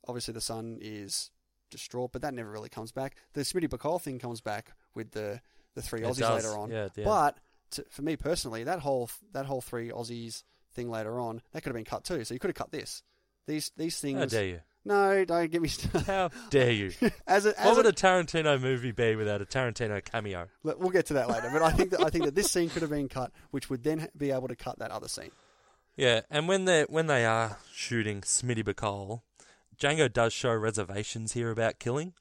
[0.08, 1.32] Obviously, the son is
[1.70, 3.16] distraught, but that never really comes back.
[3.34, 5.42] The Smitty Bacall thing comes back with the,
[5.76, 6.72] the three Aussies does, later on.
[6.72, 7.06] yeah, at the end.
[7.06, 7.38] but
[7.72, 11.70] to, for me personally, that whole that whole three Aussies thing later on that could
[11.70, 12.24] have been cut too.
[12.24, 13.04] So you could have cut this.
[13.48, 14.20] These these things.
[14.20, 14.60] How dare you?
[14.86, 16.02] No, don't get me started.
[16.08, 16.94] How dare you?
[17.28, 20.48] as a, what as would a, a Tarantino movie be without a Tarantino cameo?
[20.64, 22.70] Look, We'll get to that later, but I think that I think that this scene
[22.70, 25.32] could have been cut, which would then be able to cut that other scene.
[25.98, 29.22] Yeah, and when they when they are shooting Smitty Bacall,
[29.80, 32.14] Django does show reservations here about killing.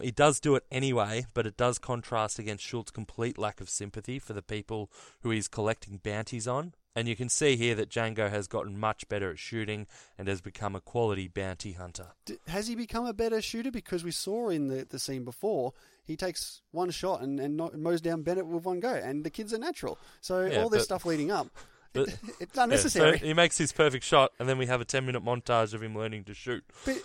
[0.00, 4.18] He does do it anyway, but it does contrast against Schultz's complete lack of sympathy
[4.18, 4.90] for the people
[5.22, 6.74] who he's collecting bounties on.
[6.94, 9.86] And you can see here that Django has gotten much better at shooting
[10.18, 12.08] and has become a quality bounty hunter.
[12.26, 13.70] D- has he become a better shooter?
[13.70, 15.72] Because we saw in the, the scene before,
[16.04, 19.30] he takes one shot and, and not, mows down Bennett with one go, and the
[19.30, 19.98] kid's a natural.
[20.20, 21.48] So Yeah, all this but- stuff leading up,
[21.96, 23.18] But- it, it's Yeah, unnecessary.
[23.18, 25.82] so he makes his perfect shot, and then we have a 10 minute montage of
[25.82, 26.64] him learning to shoot.
[26.84, 26.96] but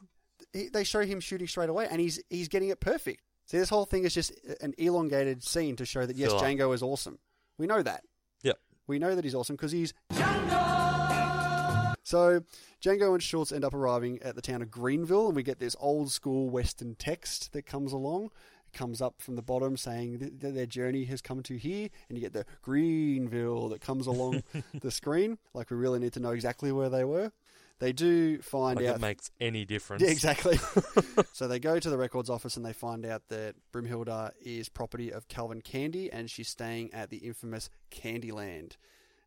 [0.52, 3.22] he, they show him shooting straight away, and he's he's getting it perfect.
[3.46, 6.32] See, this whole thing is just an elongated scene to show that yes.
[6.32, 7.18] Django is awesome.
[7.58, 8.02] We know that.
[8.42, 8.58] Yep.
[8.86, 11.94] We know that he's awesome because he's Django.
[12.04, 12.40] So
[12.84, 15.76] Django and Schultz end up arriving at the town of Greenville, and we get this
[15.80, 18.30] old school Western text that comes along.
[18.72, 22.22] Comes up from the bottom saying that their journey has come to here, and you
[22.22, 24.42] get the Greenville that comes along
[24.80, 25.38] the screen.
[25.54, 27.32] Like we really need to know exactly where they were.
[27.82, 30.04] They do find Like out it makes any difference.
[30.04, 30.56] Yeah, exactly.
[31.32, 35.12] so they go to the records office and they find out that Broomhilda is property
[35.12, 38.76] of Calvin Candie and she's staying at the infamous Candyland.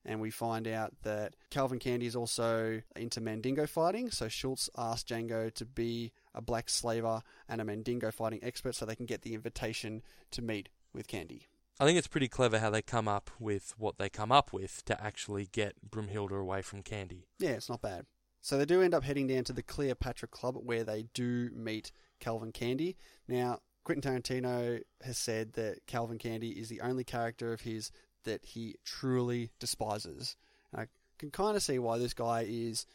[0.06, 4.10] And we find out that Calvin Candie is also into Mandingo fighting.
[4.10, 8.86] So Schultz asked Django to be a black slaver and a Mandingo fighting expert so
[8.86, 11.48] they can get the invitation to meet with Candie.
[11.80, 14.86] I think it's pretty clever how they come up with what they come up with
[14.86, 17.28] to actually get Broomhilda away from Candie.
[17.40, 18.06] Yeah, it's not bad.
[18.42, 21.92] So they do end up heading down to the Cleopatra Club where they do meet
[22.20, 22.96] Calvin Candie.
[23.28, 27.92] Now, Quentin Tarantino has said that Calvin Candie is the only character of his
[28.24, 30.36] that he truly despises.
[30.72, 32.86] And I can kind of see why this guy is,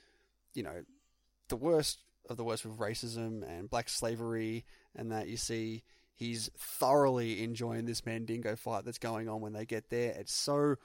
[0.55, 0.85] you know,
[1.49, 1.99] the worst
[2.31, 4.65] of the worst with racism and black slavery,
[4.97, 5.83] and that you see
[6.15, 10.13] he's thoroughly enjoying this Mandingo fight that's going on when they get there.
[10.19, 10.77] It's so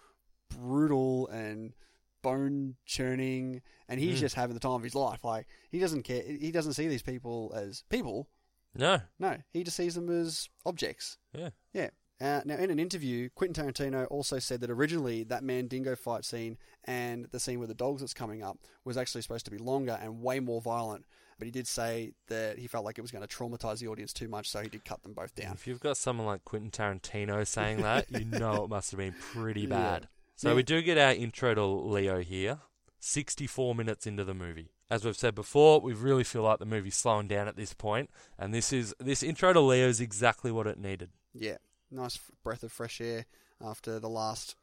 [0.49, 1.73] brutal and
[2.21, 4.21] bone churning, and he's Mm.
[4.21, 5.23] just having the time of his life.
[5.23, 6.23] Like he doesn't care.
[6.23, 8.27] He doesn't see these people as people.
[8.73, 8.99] No.
[9.19, 11.17] No, he just sees them as objects.
[11.34, 11.49] Yeah.
[11.73, 11.89] Yeah.
[12.19, 16.58] Uh, now, in an interview, Quentin Tarantino also said that originally that Mandingo fight scene
[16.86, 19.99] and the scene with the dogs that's coming up was actually supposed to be longer
[20.01, 21.05] and way more violent.
[21.38, 24.13] But he did say that he felt like it was going to traumatize the audience
[24.13, 25.54] too much, so he did cut them both down.
[25.54, 29.15] If you've got someone like Quentin Tarantino saying that, you know it must have been
[29.19, 29.67] pretty Yeah.
[29.67, 30.08] bad.
[30.38, 30.56] So Yeah.
[30.56, 32.60] we do get our intro to Leo here,
[33.00, 34.71] 64 minutes into the movie.
[34.89, 38.10] As we've said before, we really feel like the movie's slowing down at this point,
[38.38, 41.10] and this is this intro to Leo is exactly what it needed.
[41.34, 41.58] Yeah,
[41.91, 43.26] nice breath of fresh air
[43.60, 44.56] after the last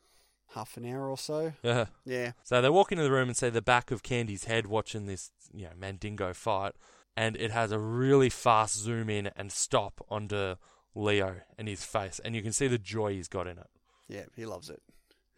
[0.55, 1.53] half an hour or so.
[1.63, 1.87] Yeah.
[2.05, 5.07] Yeah, So they walk into the room and see the back of Candie's head watching
[5.07, 6.73] this, you know, Mandingo fight,
[7.17, 10.57] and it has a really fast zoom in and stop onto
[10.95, 13.69] Leo and his face, and you can see the joy he's got in it.
[14.09, 14.83] yeah, he loves it.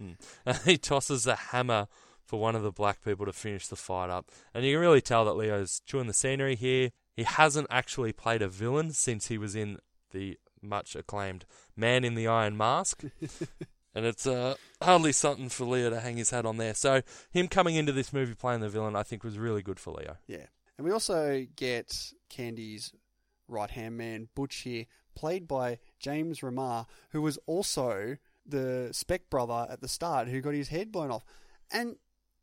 [0.00, 0.12] Hmm.
[0.46, 1.86] And he tosses a hammer
[2.24, 5.00] for one of the black people to finish the fight up, and you can really
[5.00, 6.90] tell that Leo's chewing the scenery here.
[7.16, 9.78] He hasn't actually played a villain since he was in
[10.10, 11.44] the much acclaimed
[11.76, 13.04] Man in the Iron Mask.
[13.94, 16.74] And it's uh, hardly something for Leo to hang his hat on there.
[16.74, 19.92] So him coming into this movie playing the villain, I think, was really good for
[19.92, 20.16] Leo.
[20.26, 20.46] Yeah.
[20.76, 22.92] And we also get Candie's
[23.46, 29.66] right hand man, Butch, here, played by James Remar, who was also the Speck brother
[29.70, 31.24] at the start who got his head blown off.
[31.70, 31.96] And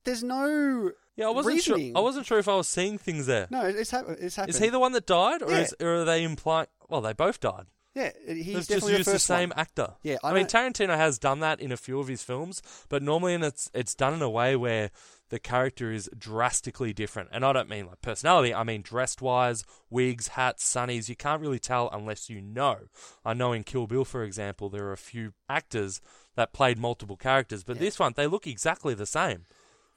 [0.06, 0.92] there's no.
[1.18, 1.78] Yeah, I wasn't sure.
[1.78, 3.48] I wasn't sure if I was seeing things there.
[3.52, 4.56] No, it's, hap- it's happened.
[4.56, 5.60] Is he the one that died, or, Yeah.
[5.60, 6.68] is, or are they implying?
[6.90, 7.66] Well, they both died.
[7.94, 9.60] Yeah, he's Let's just definitely use the the first same one.
[9.60, 9.94] actor.
[10.02, 13.04] Yeah, I, I mean Tarantino has done that in a few of his films, but
[13.04, 14.92] normally it's it's done in a way where
[15.30, 17.30] the character is drastically different.
[17.34, 21.10] And I don't mean like personality, I mean dressed wise, wigs, hats, sunnies.
[21.10, 22.78] You can't really tell unless you know.
[23.26, 26.00] I know in Kill Bill, for example, there are a few actors
[26.36, 27.82] that played multiple characters, but Yeah.
[27.82, 29.44] this one they look exactly the same.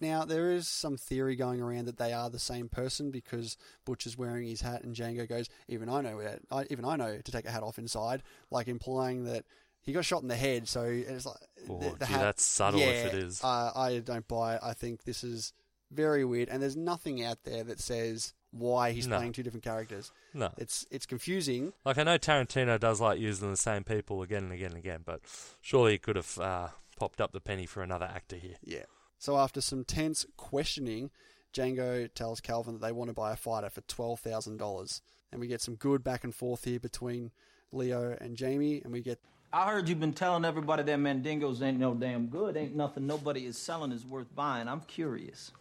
[0.00, 4.06] Now, there is some theory going around that they are the same person because Butch
[4.06, 7.18] is wearing his hat and Django goes, even I know that, I, even I know
[7.18, 9.44] to take a hat off inside, like implying that
[9.82, 11.36] he got shot in the head, so it's like...
[11.68, 13.42] Oh, the, the gee, hat, that's subtle if yeah, it is.
[13.42, 14.60] Uh, I don't buy it.
[14.62, 15.52] I think this is
[15.90, 19.16] very weird, and there's nothing out there that says why he's No.
[19.16, 20.12] playing two different characters.
[20.32, 20.52] No.
[20.56, 21.72] It's it's confusing.
[21.84, 25.00] Like I know Tarantino does like using the same people again and again and again,
[25.04, 25.20] but
[25.60, 28.56] surely he could have uh, popped up the penny for another actor here.
[28.62, 28.84] Yeah.
[29.24, 31.10] So after some tense questioning,
[31.54, 35.00] Django tells Calvin that they want to buy a fighter for twelve thousand dollars,
[35.32, 37.30] and we get some good back and forth here between
[37.72, 39.18] Leo and Jamie, and we get
[39.50, 42.54] I heard you've been telling everybody that Mandingos ain't no damn good.
[42.54, 44.68] Ain't nothing nobody is selling is worth buying.
[44.68, 45.52] I'm curious.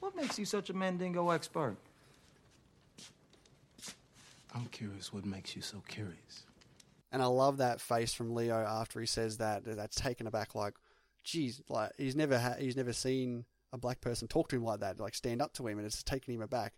[0.00, 1.76] What makes you such a Mandingo expert?
[4.54, 6.46] I'm curious what makes you so curious.
[7.12, 9.62] And I love that face from Leo after he says that.
[9.66, 10.72] That's taken aback, like,
[11.24, 14.80] geez, like he's never ha- he's never seen a black person talk to him like
[14.80, 16.74] that, like stand up to him, and it's taken him aback.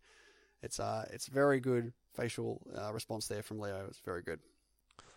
[0.62, 3.84] It's uh, it's very good facial uh, response there from Leo.
[3.88, 4.40] It's very good.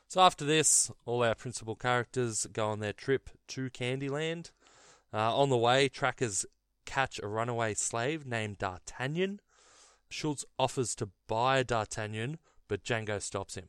[0.10, 4.52] So after this, all our principal characters go on their trip to Candyland.
[5.14, 6.46] Uh, on the way, trackers
[6.86, 9.42] catch a runaway slave named D'Artagnan.
[10.10, 13.66] Schultz offers to buy D'Artagnan, but Django stops him.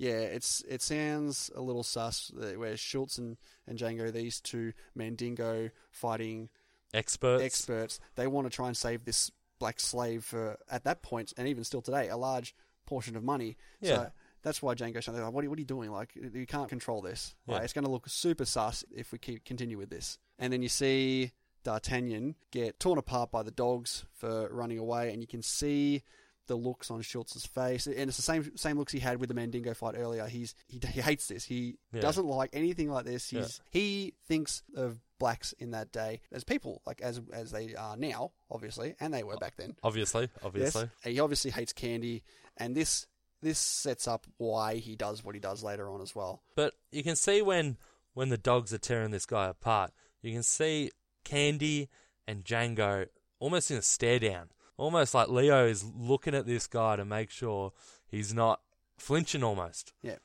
[0.00, 3.36] Yeah, it's it sounds a little sus where Schultz and,
[3.66, 6.48] and Django, these two Mandingo fighting
[6.94, 7.44] Experts.
[7.44, 11.46] experts, they want to try and save this black slave for at that point and
[11.46, 12.54] even still today a large
[12.86, 13.58] portion of money.
[13.82, 13.94] Yeah.
[13.94, 15.90] So that's why Django's like, what are, you, what are you doing?
[15.90, 17.34] Like you can't control this.
[17.46, 17.56] Yeah.
[17.56, 20.16] Like, it's going to look super sus if we keep continue with this.
[20.38, 21.32] And then you see
[21.62, 26.04] D'Artagnan get torn apart by the dogs for running away, and you can see
[26.50, 29.34] the looks on Schultz's face, and it's the same same looks he had with the
[29.34, 30.26] Mandingo fight earlier.
[30.26, 31.44] He's he, he hates this.
[31.44, 32.00] He Yeah.
[32.02, 33.30] doesn't like anything like this.
[33.30, 37.96] He's he thinks of blacks in that day as people, like as as they are
[37.96, 39.76] now, obviously, and they were back then.
[39.82, 40.82] Obviously, obviously.
[41.04, 41.12] Yes.
[41.14, 42.22] He obviously hates Candie,
[42.56, 43.06] and this
[43.42, 46.42] this sets up why he does what he does later on as well.
[46.56, 47.78] But you can see when
[48.12, 50.90] when the dogs are tearing this guy apart, you can see
[51.24, 51.88] Candie
[52.26, 53.06] and Django
[53.38, 54.50] almost in a stare down.
[54.80, 57.72] Almost like Leo is looking at this guy to make sure
[58.08, 58.60] he's not
[58.96, 59.92] flinching almost.
[60.02, 60.16] Yeah.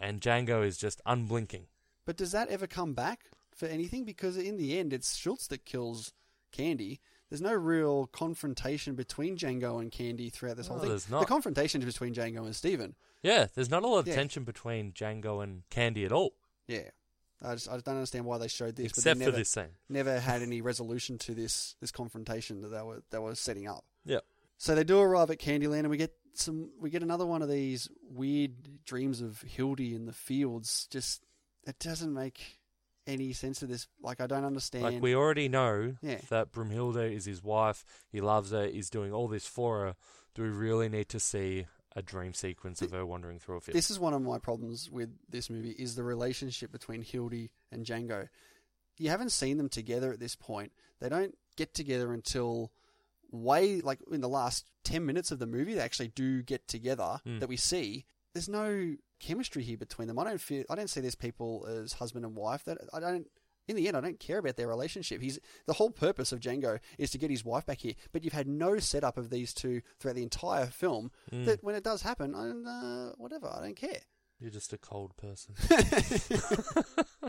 [0.00, 1.66] And Django is just unblinking.
[2.06, 4.04] But does that ever come back for anything?
[4.04, 6.12] Because in the end, it's Schultz that kills
[6.52, 7.00] Candie.
[7.28, 10.88] There's no real confrontation between Django and Candie throughout this No, whole thing.
[10.88, 11.20] there's not.
[11.20, 12.94] The confrontation is between Django and Steven.
[13.22, 14.14] Yeah, there's not a lot of Yeah.
[14.14, 16.32] tension between Django and Candie at all.
[16.66, 16.88] Yeah.
[17.42, 19.36] I just I just don't understand why they showed this, Except but for they never,
[19.36, 19.68] this scene.
[19.88, 23.84] never had any resolution to this this confrontation that they were they were setting up.
[24.08, 24.20] Yeah.
[24.56, 26.70] So they do arrive at Candyland, and we get some.
[26.80, 30.88] We get another one of these weird dreams of Hildy in the fields.
[30.90, 31.22] Just
[31.66, 32.58] it doesn't make
[33.06, 33.86] any sense of this.
[34.02, 34.84] Like I don't understand.
[34.84, 36.18] Like we already know Yeah.
[36.30, 37.84] that Broomhilda is his wife.
[38.10, 38.66] He loves her.
[38.66, 39.96] He's doing all this for her.
[40.34, 41.66] Do we really need to see
[41.96, 43.76] a dream sequence of her wandering through a field?
[43.76, 47.84] This is one of my problems with this movie is the relationship between Hildy and
[47.84, 48.28] Django.
[48.98, 50.72] You haven't seen them together at this point.
[51.00, 52.72] They don't get together until
[53.30, 57.20] way like in the last 10 minutes of the movie they actually do get together
[57.24, 57.38] Hmm.
[57.40, 58.06] that we see.
[58.34, 60.18] There's no chemistry here between them.
[60.18, 62.64] I don't feel I don't see these people as husband and wife.
[62.64, 63.26] That I don't
[63.66, 65.20] in the end, I don't care about their relationship.
[65.20, 68.32] He's the whole purpose of Django is to get his wife back here, but you've
[68.32, 71.10] had no setup of these two throughout the entire film.
[71.30, 71.44] Hmm.
[71.44, 74.00] That when it does happen, I, don't uh, whatever, I don't care.
[74.40, 75.54] You're just a cold person.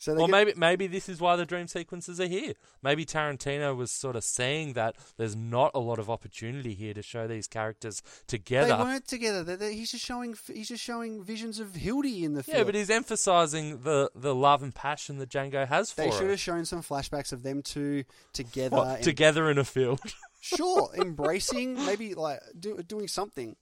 [0.00, 2.54] So Or get- maybe maybe this is why the dream sequences are here.
[2.82, 7.02] Maybe Tarantino was sort of saying that there's not a lot of opportunity here to
[7.02, 8.74] show these characters together.
[8.78, 9.44] they weren't together.
[9.44, 12.56] They- they- he's just showing he's just showing visions of Hildy in the film.
[12.56, 16.08] Yeah, but he's emphasizing the, the love and passion that Django has for her.
[16.08, 16.18] they her.
[16.22, 18.76] should have shown some flashbacks of them two together.
[18.76, 20.00] What, and- together in a field.
[20.40, 23.54] sure, embracing, maybe like do, doing something.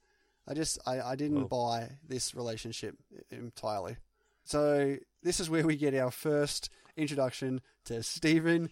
[0.46, 2.94] I just I, I didn't buy this relationship
[3.30, 3.96] entirely.
[4.48, 8.70] So this is where we get our first introduction to Stephen,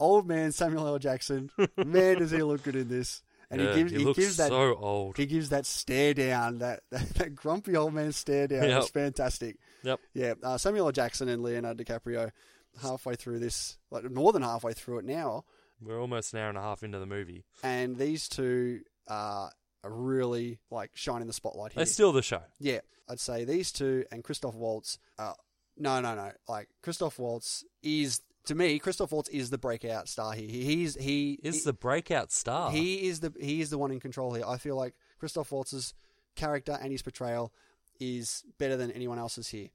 [0.00, 0.98] old man Samuel L.
[0.98, 1.48] Jackson.
[1.76, 3.22] Man, does he look good in this?
[3.48, 5.16] And Yeah, he gives he he, looks gives that so old.
[5.16, 8.64] He gives that stare down, that that, that grumpy old man stare down.
[8.68, 8.80] Yep.
[8.82, 9.58] It's fantastic.
[9.84, 10.00] Yep.
[10.12, 10.92] Yeah, uh, Samuel L.
[10.92, 12.30] Jackson and Leonardo DiCaprio,
[12.82, 15.44] halfway through this, like more than halfway through it now,
[15.80, 17.44] We're almost an hour and a half into the movie.
[17.62, 19.50] and these two are
[19.84, 21.84] are really like shining the spotlight here.
[21.84, 22.42] They steal the show.
[22.58, 24.98] Yeah, I'd say these two and Christoph Waltz.
[25.18, 25.32] Uh,
[25.76, 26.32] no, no, no.
[26.48, 30.48] Like Christoph Waltz is to me, Christoph Waltz is the breakout star here.
[30.48, 32.70] He, he's he Is he, the breakout star.
[32.70, 34.44] he is the he is the one in control here.
[34.46, 35.94] I feel like Christoph Waltz's
[36.34, 37.52] character and his portrayal
[38.00, 39.68] is better than anyone else's here.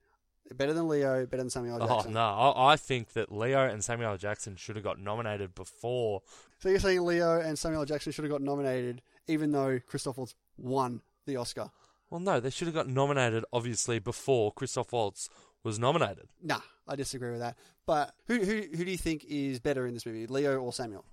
[0.56, 1.80] Better than Leo, better than Samuel.
[1.82, 2.14] Oh Jackson.
[2.14, 2.22] no!
[2.22, 6.22] I, I think that Leo and Samuel Jackson should have got nominated before.
[6.60, 10.36] So you're saying Leo and Samuel Jackson should have got nominated, even though Christoph Waltz
[10.58, 11.72] won the Oscar?
[12.10, 15.30] Well, no, they should have got nominated obviously before Christoph Waltz
[15.64, 16.30] was nominated.
[16.42, 17.58] Nah, I disagree with that.
[17.86, 21.06] But who who who do you think is better in this movie, Leo or Samuel?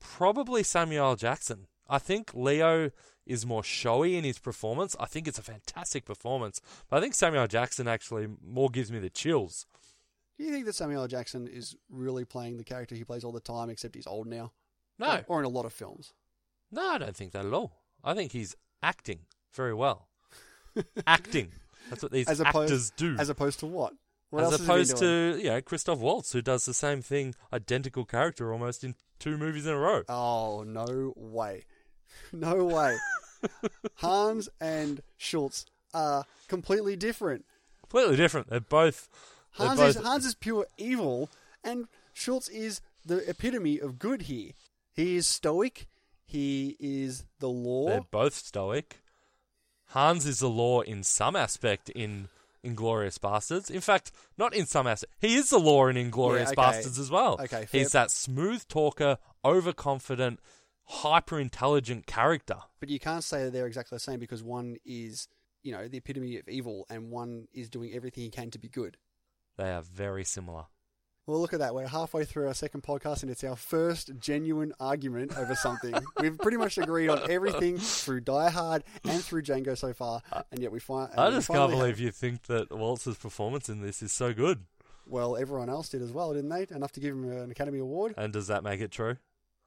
[0.00, 1.66] Probably Samuel Jackson.
[1.88, 2.90] I think Leo
[3.26, 4.96] is more showy in his performance.
[4.98, 8.98] I think it's a fantastic performance, but I think Samuel Jackson actually more gives me
[8.98, 9.66] the chills.
[10.38, 13.40] Do you think that Samuel Jackson is really playing the character he plays all the
[13.40, 14.52] time, except he's old now?
[14.98, 16.12] No, Or, or in a lot of films.
[16.70, 17.72] No, I don't think that at all.
[18.04, 19.20] I think he's acting
[19.54, 20.08] very well.
[21.06, 21.52] acting.
[21.90, 23.16] That's what these As opposed, actors do.
[23.18, 23.94] As opposed to what?
[24.30, 26.74] What as else has he been opposed to you know Christoph Waltz, who does the
[26.74, 30.02] same thing, identical character almost in two movies in a row.
[30.08, 31.64] Oh, no way.
[32.32, 32.96] No way.
[33.96, 37.44] Hans and Schultz are completely different.
[37.82, 38.50] Completely different.
[38.50, 39.08] They're both.
[39.58, 41.30] They're Hans, both is, Hans is pure evil,
[41.62, 44.52] and Schultz is the epitome of good here.
[44.92, 45.86] He is stoic.
[46.28, 47.86] He is the law.
[47.86, 49.02] They're both stoic.
[49.86, 52.28] Hans is the law in some aspect in
[52.62, 53.70] Inglourious Basterds.
[53.70, 55.14] In fact, not in some aspect.
[55.20, 56.54] He is the law in Inglourious okay.
[56.54, 57.38] Basterds as well.
[57.40, 60.40] Okay, fair- He's that smooth talker, overconfident,
[60.84, 62.56] hyper intelligent character.
[62.78, 65.28] But you can't say that they're exactly the same because one is,
[65.62, 68.68] you know, the epitome of evil, and one is doing everything he can to be
[68.68, 68.98] good.
[69.56, 70.66] They are very similar.
[71.28, 71.74] Well, look at that.
[71.74, 75.92] We're halfway through our second podcast, and it's our first genuine argument over something.
[76.20, 80.58] We've pretty much agreed on everything through Die Hard and through Django so far, and
[80.58, 81.10] yet we find.
[81.18, 84.64] I just can't believe you think that Waltz's performance in this is so good.
[85.04, 86.66] Well, everyone else did as well, didn't they?
[86.74, 88.14] Enough to give him an Academy Award.
[88.16, 89.18] And does that make it true?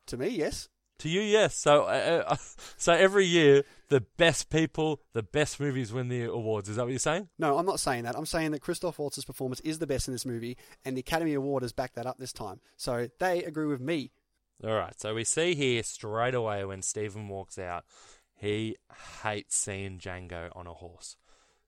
[0.08, 0.68] To me, yes.
[1.02, 1.56] To you, yes.
[1.56, 2.36] So, uh, uh,
[2.78, 6.70] so every year, the best people, the best movies win the awards.
[6.70, 7.28] Is that what you're saying?
[7.40, 8.16] No, I'm not saying that.
[8.16, 11.34] I'm saying that Christoph Waltz's performance is the best in this movie, and the Academy
[11.34, 12.60] Award has backed that up this time.
[12.78, 14.12] So they agree with me.
[14.64, 14.94] All right.
[15.02, 17.84] So we see here straight away when Stephen walks out,
[18.36, 18.78] he
[19.24, 21.18] hates seeing Django on a horse.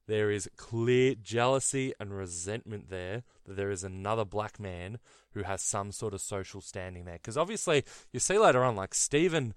[0.05, 4.99] There is clear jealousy and resentment there that there is another black man
[5.33, 7.15] who has some sort of social standing there.
[7.15, 9.53] Because obviously, you see later on, like Stephen,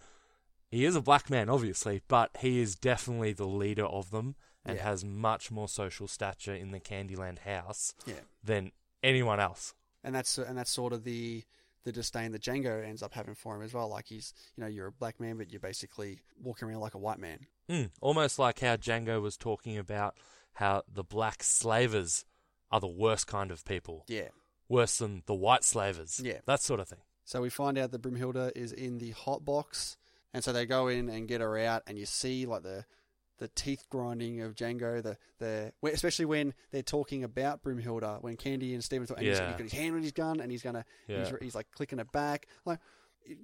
[0.70, 4.76] he is a black man, obviously, but he is definitely the leader of them and
[4.78, 4.84] Yeah.
[4.84, 8.20] has much more social stature in the Candyland house Yeah.
[8.42, 8.72] than
[9.02, 9.74] anyone else.
[10.02, 11.42] and that's and that's sort of the
[11.82, 13.88] the disdain that Django ends up having for him as well.
[13.88, 16.98] Like he's, you know, you're a black man, but you're basically walking around like a
[16.98, 17.46] white man.
[17.68, 20.16] Mm, almost like how Django was talking about
[20.54, 22.24] how the black slavers
[22.72, 24.04] are the worst kind of people.
[24.08, 24.28] Yeah.
[24.68, 26.20] Worse than the white slavers.
[26.22, 26.38] Yeah.
[26.46, 26.98] That sort of thing.
[27.24, 29.96] So we find out that Broomhilda is in the hot box,
[30.32, 32.84] and so they go in and get her out, and you see like the
[33.38, 38.74] the teeth grinding of Django, the the especially when they're talking about Broomhilda, when Candie
[38.74, 39.46] and Stephen talk, and he's, Yeah.
[39.48, 41.32] he's got his hand on his gun, and he's gonna he's, Yeah.
[41.40, 42.78] he's like clicking it back, like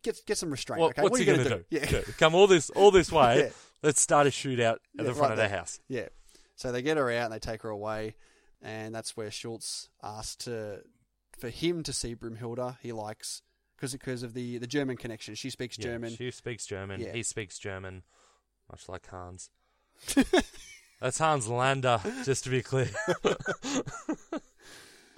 [0.03, 0.81] get get some restraint.
[0.81, 1.77] What, okay, what's what are he you going gonna, to do?
[1.97, 2.01] Yeah.
[2.07, 3.39] Yeah, Come all this all this way.
[3.45, 3.51] Yeah.
[3.83, 5.81] Let's start a shootout at the front of their house.
[5.89, 6.07] Yeah.
[6.55, 8.15] So they get her out and they take her away,
[8.63, 10.83] and that's where Schultz asks to
[11.39, 12.79] for him to see Broomhilda.
[12.83, 13.43] He likes
[13.77, 15.35] because because of the the German connection.
[15.35, 16.11] She speaks Yeah, German.
[16.17, 17.01] She speaks German.
[17.01, 17.13] Yeah.
[17.13, 18.03] He speaks German,
[18.71, 19.51] much like Hans.
[21.01, 22.89] That's Hans Landa, just to be clear.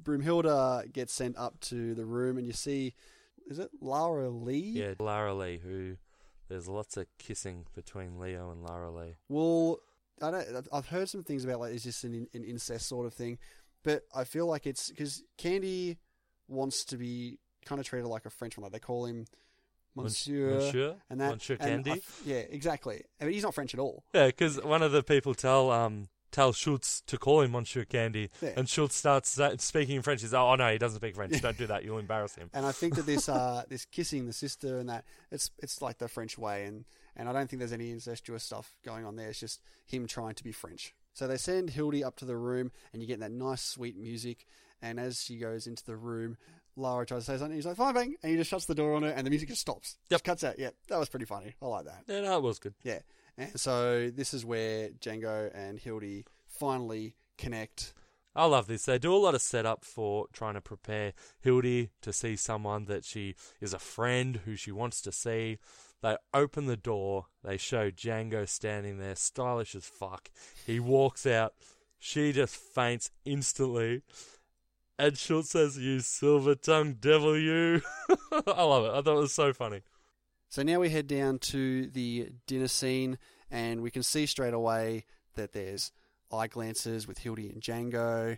[0.02, 2.94] Broomhilda gets sent up to the room, and you see,
[3.48, 4.58] is it Lara Lee?
[4.58, 5.96] yeah, Lara Lee, who
[6.48, 9.16] there's lots of kissing between Leo and Lara Lee.
[9.28, 9.78] Well,
[10.22, 10.56] I don't.
[10.56, 13.38] I've- I've heard some things about like is this an, an incest sort of thing,
[13.84, 15.98] but I feel like it's because Candie
[16.48, 18.64] wants to be kind of treated like a Frenchman.
[18.64, 19.26] Like they call him
[19.94, 20.96] Monsieur, Monsieur?
[21.08, 22.02] and that Monsieur and I Candie?
[22.24, 23.02] yeah, exactly.
[23.20, 24.04] I mean, he's not French at all.
[24.12, 28.28] Yeah, because one of the people tell um tell Schultz to call him Monsieur Candie,
[28.42, 28.54] Yeah.
[28.56, 30.20] and Schultz starts speaking in French.
[30.22, 31.40] He's oh, oh no, he doesn't speak French.
[31.40, 31.84] Don't do that.
[31.84, 32.50] You'll embarrass him.
[32.52, 35.98] And I think that this uh this kissing the sister and that it's it's like
[35.98, 36.84] the French way and
[37.16, 39.28] and I don't think there's any incestuous stuff going on there.
[39.30, 40.92] It's just him trying to be French.
[41.14, 44.46] So they send Hildy up to the room and you get that nice sweet music
[44.82, 46.36] and as she goes into the room
[46.76, 48.94] Lara tries to say something, he's like, fine, bang, and he just shuts the door
[48.94, 49.96] on her, and the music just stops.
[50.10, 50.58] Just cuts out.
[50.58, 51.54] Yeah, that was pretty funny.
[51.62, 52.02] I like that.
[52.08, 52.74] Yeah, no, it was good.
[52.82, 53.00] Yeah.
[53.36, 57.94] And so this is where Django and Hildy finally connect.
[58.36, 58.84] I love this.
[58.84, 63.04] They do a lot of setup for trying to prepare Hildy to see someone that
[63.04, 65.58] she is a friend who she wants to see.
[66.04, 67.28] They open the door.
[67.42, 70.28] They show Django standing there, stylish as fuck.
[70.66, 71.54] He walks out.
[71.98, 74.02] She just faints instantly.
[74.98, 77.80] And Schultz says, You silver tongued devil, you.
[78.46, 78.90] I love it.
[78.90, 79.80] I thought it was so funny.
[80.50, 83.16] So now we head down to the dinner scene,
[83.50, 85.90] and we can see straight away that there's
[86.30, 88.36] eye glances with Hildy and Django.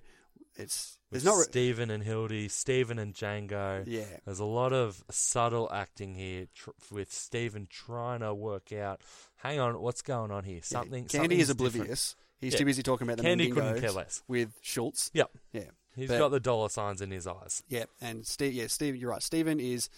[0.59, 3.85] It's there's not re- Stephen and Hildy, Stephen and Django.
[3.87, 4.05] Yeah.
[4.25, 9.03] There's a lot of subtle acting here tr- with Stephen trying to work out.
[9.37, 10.61] Hang on, what's going on here?
[10.63, 11.05] Something.
[11.07, 11.75] Candie is something's different.
[11.77, 12.17] oblivious.
[12.41, 12.59] He's Yeah.
[12.59, 14.23] too busy talking about the Candie couldn't care less.
[14.29, 15.11] with Schultz.
[15.15, 15.31] Yep.
[15.53, 15.71] Yeah.
[15.95, 17.63] He's But- got the dollar signs in his eyes.
[17.69, 19.23] Yeah, and Steve, yeah, Steve, you're right.
[19.23, 19.89] Stephen is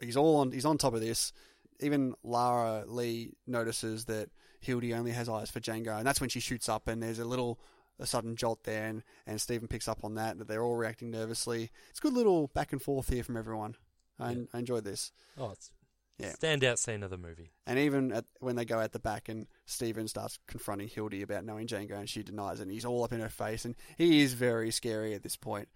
[0.00, 1.32] he's all on he's on top of this.
[1.80, 4.30] Even Lara Lee notices that
[4.60, 7.24] Hildy only has eyes for Django, and that's when she shoots up, and there's a
[7.24, 7.58] little
[7.98, 11.10] a sudden jolt there, and, and Stephen picks up on that that they're all reacting
[11.10, 11.70] nervously.
[11.90, 13.76] It's a good little back and forth here from everyone.
[14.18, 15.12] I, I enjoyed this.
[15.38, 15.72] Oh, it's
[16.18, 16.32] Yeah.
[16.32, 17.50] standout scene of the movie.
[17.66, 21.44] And even at, when they go out the back and Stephen starts confronting Hildy about
[21.44, 24.22] knowing Django and she denies it and he's all up in her face and he
[24.22, 25.68] is very scary at this point.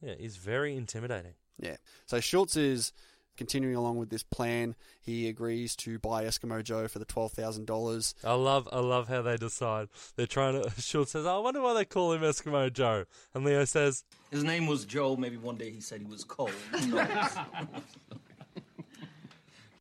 [0.00, 1.34] Yeah, he's very intimidating.
[1.58, 1.76] Yeah.
[2.06, 2.92] So Schultz is
[3.36, 4.74] continuing along with this plan.
[5.00, 8.14] He agrees to buy Eskimo Joe for the twelve thousand dollars.
[8.24, 9.88] I love, I love how they decide.
[10.16, 10.70] They're trying to.
[10.80, 13.04] Schultz says, "I wonder why they call him Eskimo Joe,"
[13.34, 15.16] and Leo says, His name was Joe.
[15.16, 16.52] Maybe one day he said he was cold.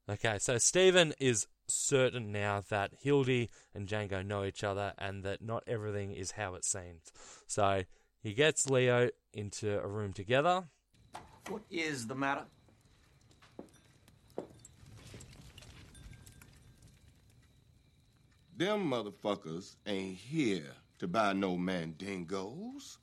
[0.10, 5.42] Okay, so Stephen is certain now that Hildy and Django know each other and that
[5.42, 7.14] not everything is how it seems.
[7.48, 7.84] So
[8.22, 10.66] he gets Leo into a room together.
[11.48, 12.44] what is the matter?
[18.62, 20.68] Them motherfuckers ain't here
[21.00, 23.00] to buy no mandingos.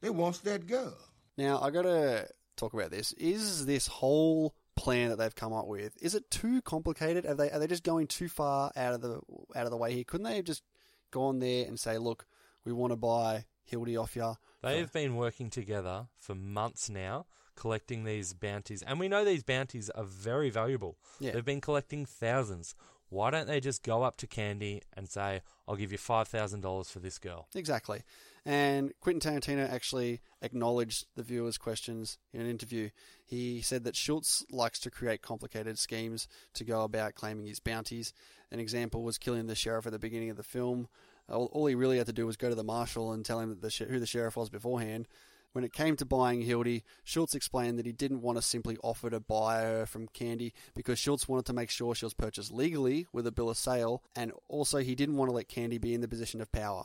[0.00, 0.96] They wants that girl.
[1.36, 3.12] Now I gotta talk about this.
[3.14, 7.26] Is this whole plan that they've come up with is it too complicated?
[7.26, 9.20] Are they are they just going too far out of the
[9.56, 10.04] out of the way here?
[10.04, 10.62] Couldn't they have just
[11.10, 12.24] gone there and say, look,
[12.64, 14.32] we want to buy Hildy off you?
[14.62, 17.26] They've been working together for months now
[17.56, 20.96] collecting these bounties, and we know these bounties are very valuable.
[21.18, 21.32] Yeah.
[21.32, 22.76] They've been collecting thousands.
[23.10, 26.60] Why don't they just go up to Candie and say, "I'll give you five thousand
[26.60, 27.48] dollars for this girl"?
[27.54, 28.02] Exactly.
[28.44, 32.90] And Quentin Tarantino actually acknowledged the viewers' questions in an interview.
[33.24, 38.12] He said that Schultz likes to create complicated schemes to go about claiming his bounties.
[38.50, 40.88] An example was killing the sheriff at the beginning of the film.
[41.28, 43.68] All, he really had to do was go to the marshal and tell him the
[43.86, 45.06] who the sheriff was beforehand.
[45.52, 49.10] When it came to buying Hildy, Schultz explained that he didn't want to simply offer
[49.10, 53.06] to buy her from Candie because Schultz wanted to make sure she was purchased legally
[53.12, 56.00] with a bill of sale, and also he didn't want to let Candie be in
[56.00, 56.84] the position of power.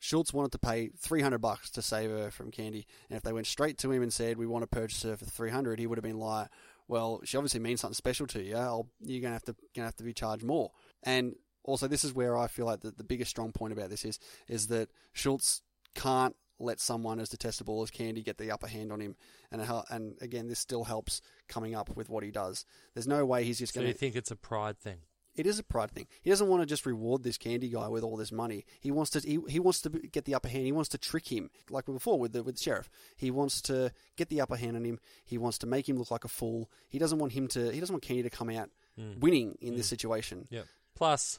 [0.00, 3.46] Schultz wanted to pay 300 bucks to save her from Candie, and if they went
[3.46, 6.04] straight to him and said, "We want to purchase her for 300," he would have
[6.04, 6.48] been like,
[6.86, 8.56] "Well, she obviously means something special to you.
[8.56, 10.70] I'll, you're gonna have to gonna have to be charged more."
[11.02, 11.34] And
[11.64, 14.20] also, this is where I feel like the, the biggest strong point about this is
[14.46, 15.62] is that Schultz
[15.94, 19.16] can't let someone as detestable as Candie get the upper hand on him,
[19.50, 22.64] and hel- and again, this still helps coming up with what he does.
[22.94, 23.98] There's no way he's just So going you to.
[23.98, 24.98] think it's a pride thing?
[25.38, 26.08] It is a pride thing.
[26.20, 28.66] He doesn't want to just reward this Candie guy with all this money.
[28.80, 29.20] He wants to.
[29.20, 30.66] He, he wants to get the upper hand.
[30.66, 32.90] He wants to trick him, like before with the with the sheriff.
[33.16, 34.98] He wants to get the upper hand on him.
[35.24, 36.68] He wants to make him look like a fool.
[36.88, 37.70] He doesn't want him to.
[37.70, 39.20] He doesn't want Candie to come out hmm.
[39.20, 39.90] winning in this hmm.
[39.90, 40.48] situation.
[40.50, 40.66] Yep.
[40.96, 41.38] Plus,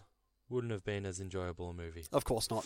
[0.50, 2.06] wouldn't have been as enjoyable a movie.
[2.14, 2.66] Of course not.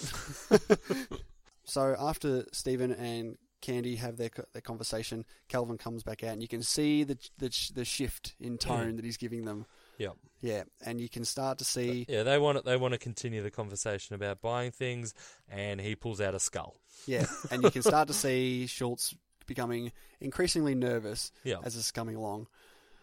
[1.65, 6.47] so after Stephen and Candie have their their conversation, Calvin comes back out, and you
[6.47, 8.59] can see the the, the shift in mm.
[8.59, 9.65] tone that he's giving them.
[9.97, 10.13] Yep.
[10.41, 12.05] Yeah, and you can start to see.
[12.09, 15.13] Yeah, they want they want to continue the conversation about buying things,
[15.47, 16.75] and he pulls out a skull.
[17.07, 21.57] Yeah, and you can start to see Schultz becoming increasingly nervous Yeah.
[21.63, 22.47] as it's coming along.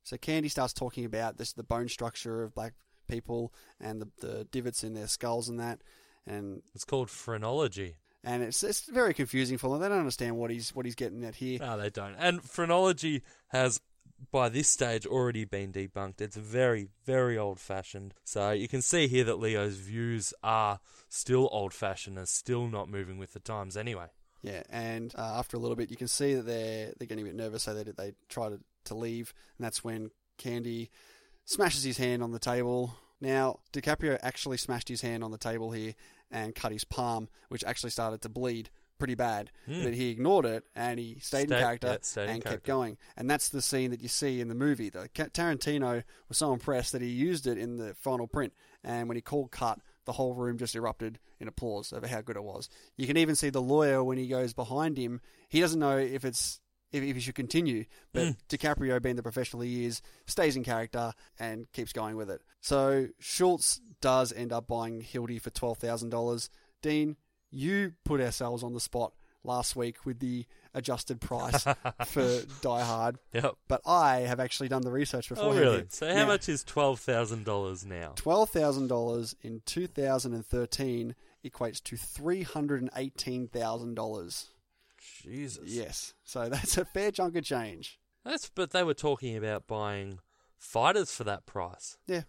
[0.03, 2.75] So Candie starts talking about this the bone structure of black
[3.09, 5.83] people and the, the divots in their skulls and that,
[6.27, 7.97] and It's called phrenology.
[8.23, 9.81] And it's it's very confusing for them.
[9.81, 11.59] They don't understand what he's what he's getting at here.
[11.59, 12.17] No, they don't.
[12.19, 13.81] And phrenology has,
[14.31, 16.21] by this stage, already been debunked.
[16.21, 18.13] It's very, very old fashioned.
[18.25, 22.91] So you can see here that Leo's views are still old fashioned and still not
[22.91, 24.07] moving with the times anyway.
[24.43, 27.29] Yeah, and uh, after a little bit, you can see that they're they're getting a
[27.29, 30.91] bit nervous, so they they try to, to leave, and that's when Candie
[31.45, 32.95] smashes his hand on the table.
[33.21, 35.95] Now DiCaprio actually smashed his hand on the table here
[36.31, 38.71] and cut his palm, which actually started to bleed
[39.01, 39.51] pretty bad.
[39.67, 39.83] Hmm.
[39.83, 42.99] But he ignored it and he stayed in character yeah, stayed in and kept going.
[43.17, 44.91] And that's the scene that you see in the movie.
[44.91, 48.53] The Tarantino was so impressed that he used it in the final print,
[48.85, 52.37] and when he called cut, the whole room just erupted in applause over how good
[52.37, 52.69] it was.
[52.97, 55.21] You can even see the lawyer when he goes behind him.
[55.49, 56.61] He doesn't know if it's
[56.93, 58.37] if, if he should continue, but Mm.
[58.49, 62.43] DiCaprio, being the professional he is, stays in character and keeps going with it.
[62.61, 66.51] So Schultz does end up buying Hildy for twelve thousand dollars.
[66.83, 67.17] Dean,
[67.51, 69.13] you put ourselves on the spot
[69.43, 71.65] last week with the adjusted price
[72.07, 73.55] for Die Hard, Yep.
[73.69, 75.47] but I have actually done the research before.
[75.55, 75.87] Oh, really?
[75.89, 78.13] So how much is twelve thousand dollars now?
[78.17, 81.15] Twelve thousand dollars in two thousand and thirteen
[81.45, 84.49] equates to three hundred and eighteen thousand dollars.
[85.23, 85.65] Jesus.
[85.69, 87.99] Yes, so that's a fair chunk of change.
[88.25, 90.19] That's but they were talking about buying
[90.59, 91.97] fighters for that price.
[92.07, 92.23] Yeah,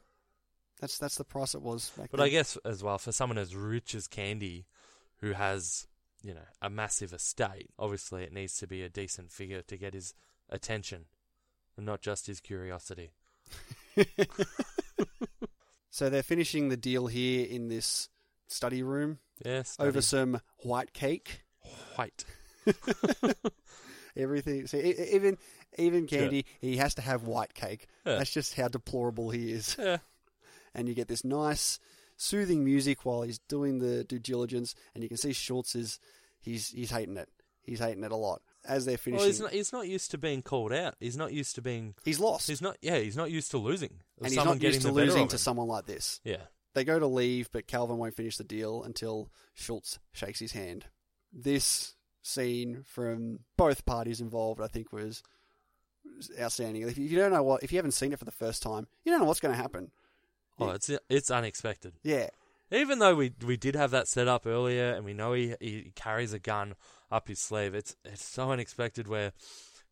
[0.80, 2.26] that's that's the price it was back But then.
[2.28, 4.66] I guess as well for someone as rich as Candie,
[5.18, 5.88] who has
[6.24, 9.94] you know a massive estate, obviously it needs to be a decent figure to get
[9.94, 10.14] his
[10.50, 11.06] attention,
[11.78, 13.12] and not just his curiosity.
[15.90, 18.10] so they're finishing the deal here in this
[18.48, 19.76] study room Yes.
[19.80, 21.44] over some white cake.
[21.96, 22.24] white.
[24.18, 24.68] Everything.
[24.68, 25.38] So e- e- even
[25.78, 27.88] even Candie, he has to have white cake.
[28.06, 28.16] Yeah.
[28.18, 29.76] That's just how deplorable he is.
[29.80, 29.98] Yeah.
[30.74, 31.80] And you get this nice,
[32.16, 36.00] soothing music while he's doing the due diligence, and you can see Schultz is
[36.40, 37.28] he's he's hating it.
[37.62, 39.18] He's hating it a lot as they're finishing.
[39.20, 39.52] Well, he's not.
[39.52, 40.96] He's not used to being called out.
[41.02, 41.94] He's not used to being.
[42.06, 42.78] he's lost, He's not.
[42.82, 43.00] Yeah.
[43.00, 44.00] He's not used to losing.
[44.20, 46.22] And he's not used to losing to someone like this.
[46.24, 46.44] Yeah.
[46.74, 50.86] They go to leave, but Calvin won't finish the deal until Schultz shakes his hand.
[51.34, 55.24] This scene from both parties involved, I think, was
[56.40, 56.84] outstanding.
[56.84, 59.12] If you don't know what, if you haven't seen it for the first time, you
[59.12, 59.92] don't know what's going to happen.
[60.60, 61.94] Oh, it's it's unexpected.
[62.04, 62.28] Yeah,
[62.72, 65.92] Even though we we did have that set up earlier, and we know he he
[65.96, 66.76] carries a gun
[67.12, 69.08] up his sleeve, it's it's so unexpected.
[69.08, 69.32] Where,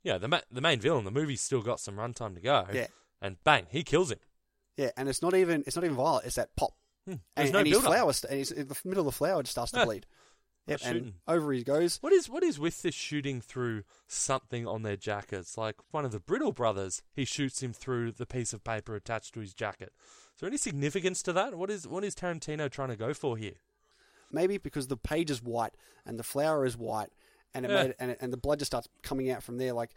[0.04, 2.66] yeah, the ma- the main villain, the movie's still got some runtime to go.
[2.72, 2.88] Yeah.
[3.22, 4.20] and bang, he kills him.
[4.78, 6.26] yeah, and it's not even it's not even violent.
[6.26, 6.74] It's that pop,
[7.06, 9.18] hmm, There's and, no and his flower, st- and he's, in the middle of the
[9.18, 9.86] flower just starts to Yeah.
[9.86, 10.06] bleed.
[10.70, 11.14] Yep, shooting.
[11.28, 11.98] over he goes.
[12.02, 15.58] What is what is with this shooting through something on their jackets?
[15.58, 19.34] Like one of the Brittle brothers, he shoots him through the piece of paper attached
[19.34, 19.92] to his jacket.
[20.36, 21.56] Is there any significance to that?
[21.56, 23.56] What is what is Tarantino trying to go for here?
[24.32, 25.74] Maybe because the page is white
[26.06, 27.10] and the flower is white,
[27.54, 27.84] and it Yeah.
[27.84, 29.74] made and, it, and the blood just starts coming out from there.
[29.74, 29.92] Like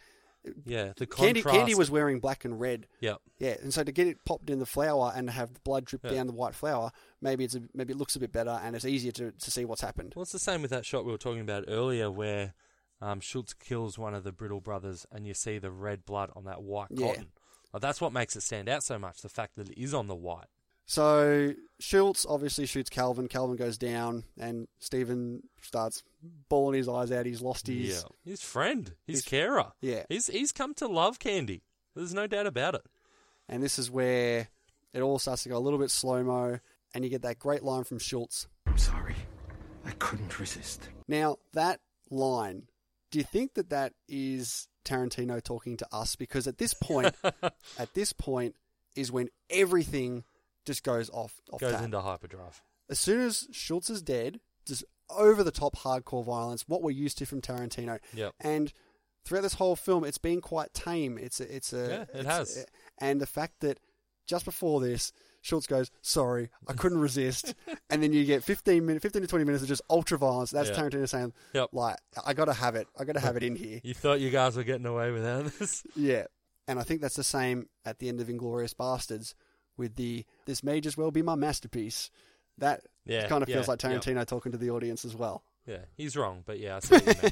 [0.65, 1.57] Yeah, the Candy contrast.
[1.59, 2.87] Candie was wearing black and red.
[3.01, 5.85] Yeah, Yeah, and so to get it popped in the flower and have the blood
[5.85, 6.11] drip Yeah.
[6.11, 6.91] down the white flower,
[7.21, 9.65] maybe it's a, maybe it looks a bit better and it's easier to, to see
[9.65, 10.13] what's happened.
[10.17, 12.55] Well, it's the same with that shot we were talking about earlier, where
[13.01, 16.45] um, Schultz kills one of the Brittle brothers, and you see the red blood on
[16.45, 17.07] that white Yeah.
[17.09, 17.27] cotton.
[17.73, 19.23] Like, that's what makes it stand out so much.
[19.23, 20.47] The fact that it is on the white.
[20.87, 23.29] So Schultz obviously shoots Calvin.
[23.29, 26.03] Calvin goes down, and Stephen starts
[26.49, 27.27] bawling his eyes out.
[27.27, 29.73] He's lost his yeah, his friend, his his- carer.
[29.81, 30.05] yeah.
[30.09, 31.63] he's he's come to love Candie.
[31.95, 32.83] There's no doubt about it.
[33.49, 34.49] And this is where
[34.93, 36.59] it all starts to go a little bit slow mo,
[36.95, 38.49] and you get that great line from Schultz.
[38.67, 39.15] I'm sorry.
[39.85, 40.89] I couldn't resist.
[41.09, 41.81] Now, that
[42.11, 42.69] line,
[43.11, 46.15] do you think that that is Tarantino talking to us?
[46.17, 47.15] Because at this point,
[47.79, 48.55] at this point,
[48.95, 50.23] is when everything
[50.65, 51.41] just goes off.
[51.53, 51.83] off Goes tap.
[51.85, 52.63] into hyperdrive.
[52.91, 57.19] as soon as Schultz is dead, just over the top hardcore violence, what we're used
[57.19, 57.99] to from Tarantino.
[58.15, 58.35] Yep.
[58.41, 58.73] And
[59.25, 61.19] throughout this whole film, it's been quite tame.
[61.19, 62.57] It's a, it's a, Yeah, it it's has.
[62.59, 63.79] a- and the fact that
[64.27, 65.13] just before this,
[65.45, 67.55] Schultz goes, "Sorry, I couldn't resist,"
[67.91, 70.53] and then you get fifteen minutes, fifteen to twenty minutes of just ultra violence.
[70.53, 70.77] That's Yeah.
[70.77, 71.71] Tarantino saying, Yep.
[71.73, 72.87] "Like, I got to have it.
[72.97, 75.47] I got to have it in here." You thought you guys were getting away without
[75.59, 75.83] this?
[75.97, 76.27] Yeah.
[76.69, 79.35] And I think that's the same at the end of Inglourious Basterds
[79.77, 82.11] with the this may just well be my masterpiece.
[82.59, 83.91] That Yeah, kind of feels yeah, like yeah.
[83.91, 85.43] Tarantino talking to the audience as well.
[85.67, 87.31] Yeah, he's wrong, but yeah, I see what you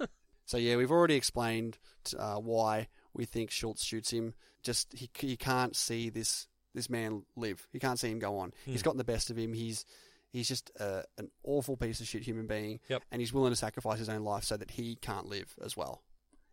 [0.00, 0.08] mean.
[0.50, 1.78] So yeah, we've already explained
[2.18, 4.34] uh, why we think Schultz shoots him.
[4.64, 7.68] Just he he can't see this this man live.
[7.72, 8.52] He can't see him go on.
[8.64, 8.72] Hmm.
[8.72, 9.52] He's gotten the best of him.
[9.52, 9.84] He's
[10.32, 12.80] he's just uh, an awful piece of shit human being.
[12.88, 13.02] Yep.
[13.12, 16.02] And he's willing to sacrifice his own life so that he can't live as well.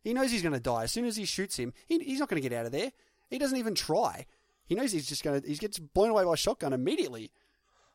[0.03, 1.73] He knows he's going to die as soon as he shoots him.
[1.87, 2.91] He, he's not going to get out of there.
[3.31, 4.27] He doesn't even try.
[4.67, 5.47] He knows he's just going to.
[5.47, 7.31] He gets blown away by a shotgun immediately.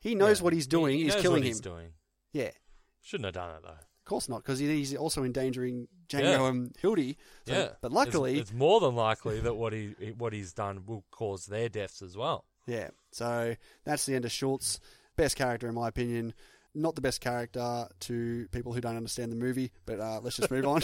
[0.00, 0.44] He knows Yeah.
[0.44, 0.96] what he's doing.
[0.96, 1.46] He he's knows killing what him.
[1.48, 1.88] He's doing.
[2.32, 2.50] Yeah.
[3.02, 3.68] Shouldn't have done it though.
[3.70, 6.48] Of course not, because he's also endangering Django Yeah.
[6.48, 7.16] and Hildy.
[7.46, 10.84] So- yeah, But luckily, it's, it's more than likely that what he what he's done
[10.86, 12.44] will cause their deaths as well.
[12.66, 13.54] Yeah, so
[13.84, 14.80] that's the end of Schultz.
[15.16, 16.32] Best character, in my opinion.
[16.74, 20.50] Not the best character to people who don't understand the movie, but uh, let's just
[20.50, 20.80] move on.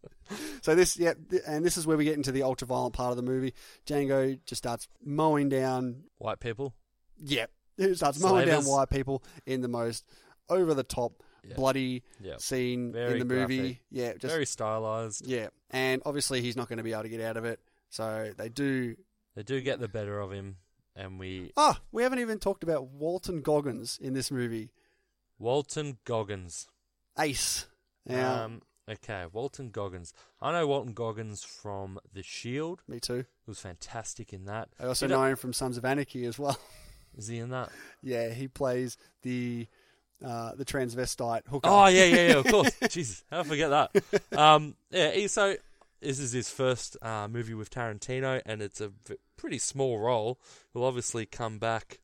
[0.62, 3.10] so this, yeah, th- and this is where we get into the ultra violent part
[3.10, 3.54] of the movie.
[3.86, 6.04] Django just starts mowing down.
[6.18, 6.74] White people.
[7.18, 10.04] Yep, he starts mowing down white people in the most
[10.48, 11.54] over the top, Yeah.
[11.54, 12.02] bloody
[12.38, 13.58] scene Very in the movie.
[13.58, 13.80] graphic.
[13.90, 15.26] Yeah, just Very stylized.
[15.26, 17.60] yeah, and obviously he's not going to be able to get out of it.
[17.90, 18.96] So they do
[19.34, 20.56] They do get the better of him,
[20.96, 24.70] and we Ah, we haven't even talked about Walton Goggins in this movie.
[25.42, 26.68] Walton Goggins.
[27.18, 27.66] Ace.
[28.06, 30.14] Now, Um, okay, Walton Goggins.
[30.40, 32.82] I know Walton Goggins from The Shield.
[32.88, 33.18] me too.
[33.44, 34.68] He was fantastic in that.
[34.80, 36.58] I also You know- know him from Sons of Anarchy as well.
[37.16, 37.70] Is he in that?
[38.02, 39.66] yeah, he plays the
[40.24, 41.68] uh, the transvestite hooker.
[41.68, 42.36] Oh yeah, yeah, yeah.
[42.38, 42.70] Of course.
[42.88, 44.38] Jesus, how I forget that.
[44.38, 45.26] Um, yeah.
[45.26, 45.56] So
[46.00, 50.38] this is his first uh, movie with Tarantino, and it's a v- pretty small role.
[50.72, 51.98] He'll obviously come back.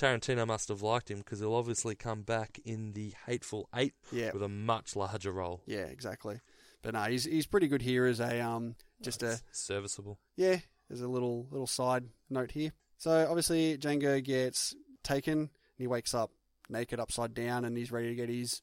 [0.00, 4.30] Tarantino must have liked him because he'll obviously come back in the Hateful Eight Yeah.
[4.32, 5.62] with a much larger role.
[5.66, 6.40] yeah, exactly.
[6.82, 10.18] But no, he's he's pretty good here as a um just a serviceable.
[10.36, 10.56] yeah.
[10.88, 12.72] There's a little little side note here.
[12.96, 14.74] So obviously Django gets
[15.04, 15.48] taken and
[15.78, 16.30] he wakes up
[16.68, 18.62] naked upside down and he's ready to get his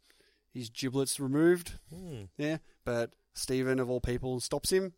[0.53, 1.73] his giblets removed.
[1.93, 2.23] Hmm.
[2.37, 4.93] Yeah, but Stephen of all people stops him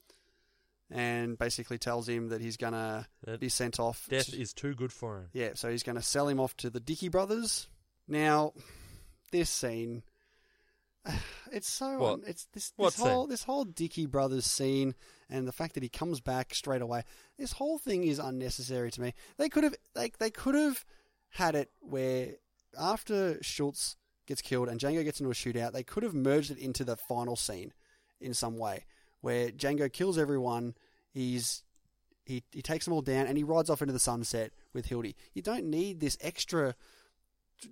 [0.92, 4.08] and basically tells him that he's gonna That be sent off.
[4.10, 5.30] Death to- is too good for him.
[5.34, 7.68] yeah, so he's gonna sell him off to the Dickey brothers.
[8.08, 8.54] Now,
[9.32, 10.04] this scene,
[11.52, 12.14] it's so What?
[12.14, 13.30] un- it's this this whole scene?
[13.30, 14.96] this whole Dickey brothers scene
[15.30, 17.04] and the fact that he comes back straight away.
[17.38, 19.14] This whole thing is unnecessary to me.
[19.38, 20.84] They could have like they could have
[21.30, 22.36] had it where
[22.80, 26.58] after Schultz gets killed and Django gets into a shootout, they could have merged it
[26.58, 27.74] into the final scene
[28.20, 28.86] in some way
[29.22, 30.76] where Django kills everyone.
[31.12, 31.64] He's
[32.26, 35.16] he he takes them all down and he rides off into the sunset with Hildy.
[35.34, 36.76] You don't need this extra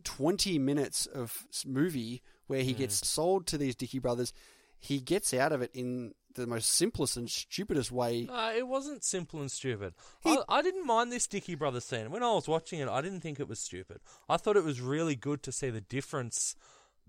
[0.03, 3.05] twenty minutes of movie where he gets mm.
[3.05, 4.33] sold to these Dickey brothers.
[4.79, 8.27] He gets out of it in the most simplest and stupidest way.
[8.27, 9.93] No, it wasn't simple and stupid.
[10.23, 12.11] He- I, I didn't mind this Dickey Brothers scene.
[12.11, 13.99] When I was watching it, I didn't think it was stupid.
[14.29, 16.55] I thought it was really good to see the difference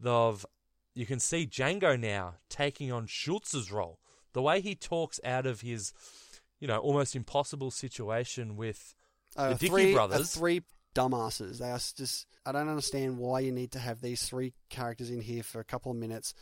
[0.03, 0.47] of
[0.95, 4.01] you can see Django now taking on Schultz's role.
[4.33, 5.93] The way he talks out of his,
[6.61, 8.95] you know, almost impossible situation with
[9.37, 10.35] Uh, the Dickey three, uh, brothers.
[10.35, 10.62] three
[10.95, 11.59] dumbasses.
[11.59, 12.26] They are just.
[12.47, 15.64] I don't understand why you need to have these three characters in here for a
[15.64, 16.33] couple of minutes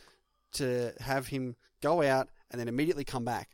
[0.53, 3.49] to have him go out and then immediately come back.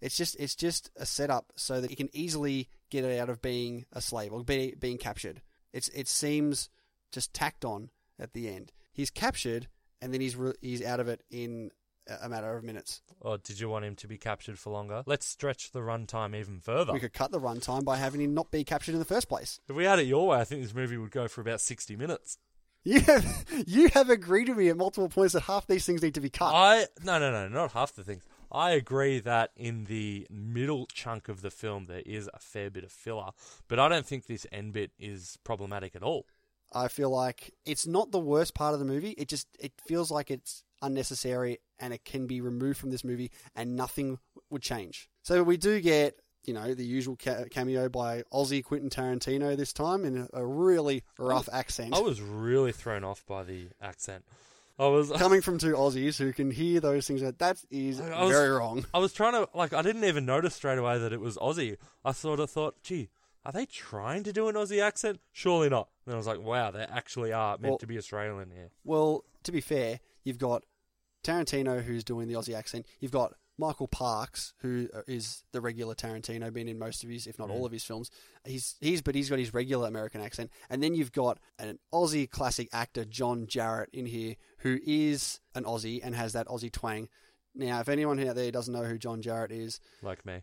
[0.00, 3.84] It's just it's just a setup so that he can easily get out of being
[3.92, 5.42] a slave or be, being captured.
[5.72, 6.70] It's it seems
[7.12, 8.72] just tacked on at the end.
[8.92, 9.68] He's captured
[10.00, 11.72] and then he's re- he's out of it in
[12.08, 13.02] a- matter of minutes.
[13.20, 15.02] Or did you want him to be captured for longer?
[15.06, 16.92] Let's stretch the runtime even further.
[16.92, 19.60] We could cut the runtime by having him not be captured in the first place.
[19.68, 21.96] If we had it your way, I think this movie would go for about 60
[21.96, 22.38] minutes.
[22.84, 26.14] You have you have agreed with me at multiple points that half these things need
[26.14, 26.52] to be cut.
[26.54, 28.24] I no no no not half the things.
[28.50, 32.84] I agree that in the middle chunk of the film there is a fair bit
[32.84, 33.30] of filler,
[33.66, 36.26] but I don't think this end bit is problematic at all.
[36.72, 39.10] I feel like it's not the worst part of the movie.
[39.10, 43.30] It just it feels like it's unnecessary and it can be removed from this movie
[43.54, 44.18] and nothing
[44.50, 45.08] would change.
[45.22, 49.72] So we do get you know the usual ca- cameo by Aussie Quentin Tarantino this
[49.72, 51.94] time in a, a really rough accent.
[51.94, 54.24] I was really thrown off by the accent.
[54.78, 58.30] I was Coming from two Aussies who can hear those things, that is I was-
[58.32, 58.86] very wrong.
[58.94, 61.76] I was trying to like I didn't even notice straight away that it was Aussie.
[62.04, 63.10] I sort of thought, gee,
[63.44, 65.20] are they trying to do an Aussie accent?
[65.32, 65.88] Surely not.
[66.06, 68.70] And I was like, wow, they actually are meant Well- to be Australian here.
[68.84, 70.62] Well, to be fair, you've got
[71.24, 72.86] Tarantino who's doing the Aussie accent.
[73.00, 75.02] You've got Michael Parks, who uh,
[75.52, 78.08] the regular Tarantino, been in most of his, if not all of his films.
[78.44, 82.30] He's he's but he's got his regular American accent, and then you've got an Aussie
[82.30, 87.08] classic actor, John Jarratt, in here, who is an Aussie and has that Aussie twang.
[87.54, 90.42] Now, if anyone out there doesn't know who John Jarratt is, Like me.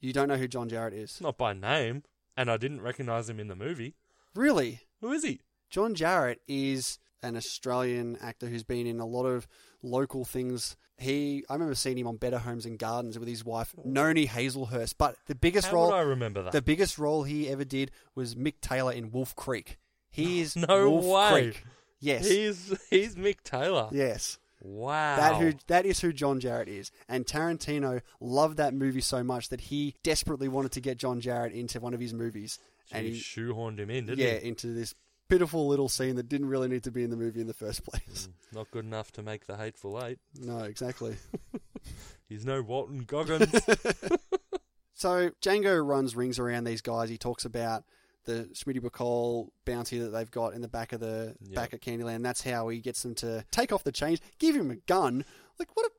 [0.00, 1.20] you don't know who John Jarratt is.
[1.20, 2.02] Not by name,
[2.36, 3.94] and I didn't recognize him in the movie.
[4.34, 4.80] Really?
[5.00, 5.42] Who is he?
[5.70, 9.46] John Jarrett is an Australian actor who's been in a lot of
[9.82, 10.76] local things.
[10.98, 14.94] He, I remember seeing him on Better Homes and Gardens with his wife Noni Hazlehurst.
[14.98, 16.52] But the biggest How role, I remember that?
[16.52, 19.78] the biggest role he ever did was Mick Taylor in Wolf Creek.
[20.10, 21.42] He is No Wolf way.
[21.42, 21.64] Creek.
[22.00, 23.88] Yes, He's he's Mick Taylor.
[23.92, 24.38] yes.
[24.64, 25.16] Wow.
[25.16, 29.48] That who that is who John Jarratt is, and Tarantino loved that movie so much
[29.48, 32.60] that he desperately wanted to get John Jarratt into one of his movies,
[32.92, 34.46] and Gee, he shoehorned him in, didn't yeah he?
[34.48, 34.94] into this
[35.32, 37.84] pitiful little scene that didn't really need to be in the movie in the first
[37.86, 38.28] place.
[38.52, 40.18] Mm, not good enough to make the Hateful Eight.
[40.40, 41.16] No, exactly.
[42.28, 43.50] He's no Walton Goggins.
[44.94, 47.08] So Django runs rings around these guys.
[47.08, 47.82] He talks about
[48.24, 51.54] the Smitty Bacall bounty that they've got in the back of the Yep.
[51.56, 52.22] back of Candyland.
[52.22, 55.24] That's how he gets them to take off the chains, give him a gun.
[55.58, 55.90] Like what a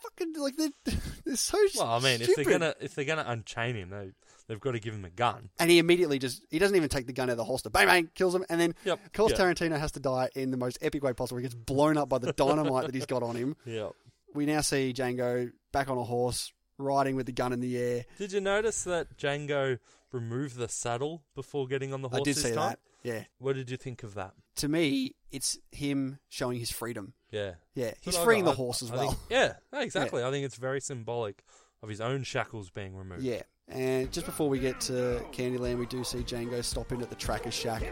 [0.00, 3.74] fucking like they're, they're so well, I mean, if they're gonna if they're gonna unchain
[3.74, 4.12] him, they
[4.48, 5.50] they've got to give him a gun.
[5.58, 7.70] And he immediately just he doesn't even take the gun out of the holster.
[7.70, 9.40] Bang bang, kills him, and then Yep, of course yep.
[9.40, 11.38] Tarantino has to die in the most epic way possible.
[11.38, 13.56] He gets blown up by the dynamite that he's got on him.
[13.64, 13.90] Yeah.
[14.34, 18.04] We now see Django back on a horse, riding with the gun in the air.
[18.18, 19.78] Did you notice that Django
[20.10, 22.56] removed the saddle before getting on the horse I did see time?
[22.56, 22.78] that.
[23.02, 23.24] Yeah.
[23.38, 24.32] What did you think of that?
[24.56, 27.14] To me, it's him showing his freedom.
[27.30, 27.54] Yeah.
[27.74, 29.10] Yeah, he's I freeing the horse as I well.
[29.10, 30.22] think- yeah, exactly.
[30.22, 31.42] I think it's very symbolic
[31.82, 33.22] of his own shackles being removed.
[33.22, 33.42] Yeah.
[33.72, 37.14] And just before we get to Candyland, we do see Django stop in at the
[37.14, 37.82] Tracker shack,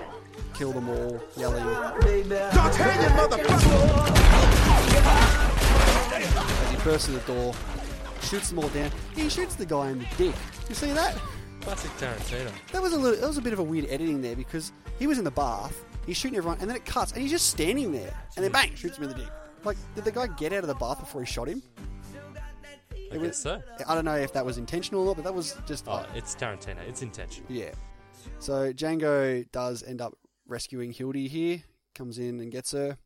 [0.52, 1.64] kill them all, yelling.
[1.64, 2.04] As
[6.70, 7.54] he bursts through the door,
[8.20, 8.90] shoots them all down.
[9.14, 10.34] He shoots the guy in the dick.
[10.68, 11.16] You see that?
[11.62, 12.52] Classic Tarantino.
[12.72, 15.06] That was a little, that was a bit of a weird editing there because he
[15.06, 17.90] was in the bath, he's shooting everyone, and then it cuts, and he's just standing
[17.90, 18.68] there, and then hmm.
[18.68, 19.30] bang, shoots him in the dick.
[19.64, 21.62] Like, did the guy get out of the bath before he shot him?
[23.10, 23.62] I It guess was- so.
[23.86, 26.34] I don't know if that was intentional or not, but that was just Oh, it's
[26.34, 26.78] Tarantino.
[26.88, 27.50] It's intentional.
[27.50, 27.72] Yeah.
[28.38, 30.14] So Django does end up
[30.46, 31.62] rescuing Hildy here,
[31.94, 32.98] comes in and gets her.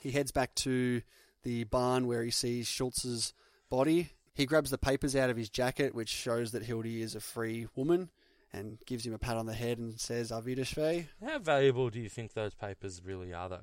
[0.00, 1.02] He heads back to
[1.42, 3.32] the barn where he sees Schultz's
[3.70, 4.10] body.
[4.34, 7.66] He grabs the papers out of his jacket, which shows that Hildy is a free
[7.74, 8.10] woman,
[8.52, 11.08] and gives him a pat on the head and says, Auf Wiedersehen.
[11.24, 13.60] How valuable do you think those papers really are, though?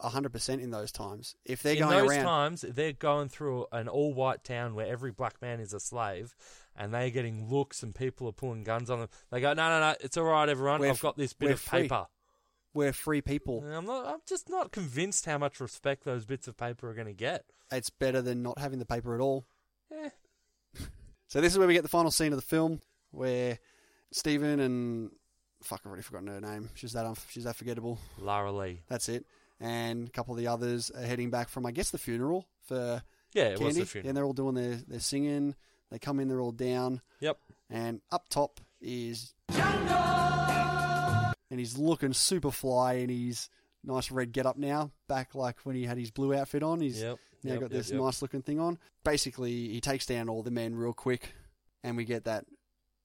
[0.00, 1.34] 100% in those times.
[1.44, 2.24] If they're in going those around.
[2.24, 6.34] times, they're going through an all-white town where every black man is a slave,
[6.74, 9.08] and they're getting looks, and people are pulling guns on them.
[9.30, 10.84] They go, "No, no, no, it's all right, everyone.
[10.84, 11.82] I've got this bit of free.
[11.82, 12.06] paper."
[12.74, 13.62] We're free people.
[13.64, 14.06] And I'm not.
[14.06, 17.46] I'm just not convinced how much respect those bits of paper are going to get.
[17.72, 19.46] It's better than not having the paper at all.
[19.92, 20.10] Eh.
[21.28, 22.80] So this is where we get the final scene of the film,
[23.10, 23.58] where
[24.12, 25.10] Stephen and
[25.62, 26.70] fuck, I've already forgotten her name.
[26.74, 27.98] She's that unf- she's that forgettable.
[28.18, 28.82] Lara Lee.
[28.88, 29.26] That's it.
[29.60, 33.02] And a couple of the others are heading back from, I guess, the funeral for
[33.32, 33.80] Yeah, it was Candie.
[33.80, 34.08] the funeral.
[34.08, 35.54] And they're all doing their their singing.
[35.90, 37.38] They come in, they're all down, Yep.
[37.70, 39.32] and up top is
[41.50, 43.48] and he's looking super fly in his
[43.84, 46.80] nice red get up now, back like when he had his blue outfit on.
[46.80, 47.18] He's Yep.
[47.44, 48.00] now Yep, got yep, this yep.
[48.00, 48.78] nice looking thing on.
[49.04, 51.34] Basically, he takes down all the men real quick,
[51.84, 52.44] and we get that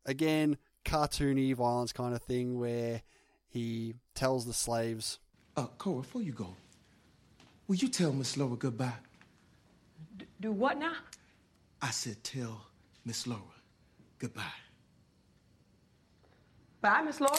[0.06, 3.04] again cartoony violence kind of thing where
[3.48, 5.20] he tells the slaves,
[5.56, 6.56] Uh, Cora, before you go,
[7.68, 8.94] will you tell Miss Laura goodbye?
[10.40, 10.94] Do what now?
[11.82, 12.62] I said tell
[13.06, 13.42] Miss Laura
[14.20, 14.44] goodbye.
[16.82, 17.38] Bye, Miss Laura.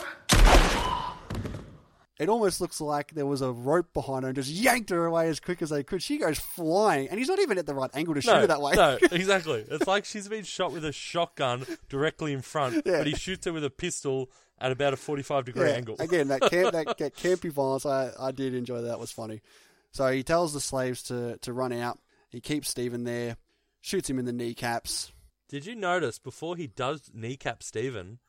[2.18, 5.28] it almost looks like there was a rope behind her and just yanked her away
[5.28, 6.00] as quick as they could.
[6.02, 8.46] She goes flying, and he's not even at the right angle to shoot no, her
[8.46, 8.74] that way.
[8.74, 9.64] no, exactly.
[9.68, 12.98] It's like she's been shot with a shotgun directly in front, Yeah.
[12.98, 14.30] but he shoots her with a pistol
[14.62, 15.96] at about a 45 degree Yeah, angle.
[15.98, 18.88] Again, that camp, that, that campy violence, I, I did enjoy that.
[18.88, 19.42] That was funny.
[19.90, 21.98] So he tells the slaves to, to run out.
[22.30, 23.36] He keeps Stephen there,
[23.82, 25.12] shoots him in the kneecaps.
[25.50, 28.20] Did you notice before he does kneecap Stephen,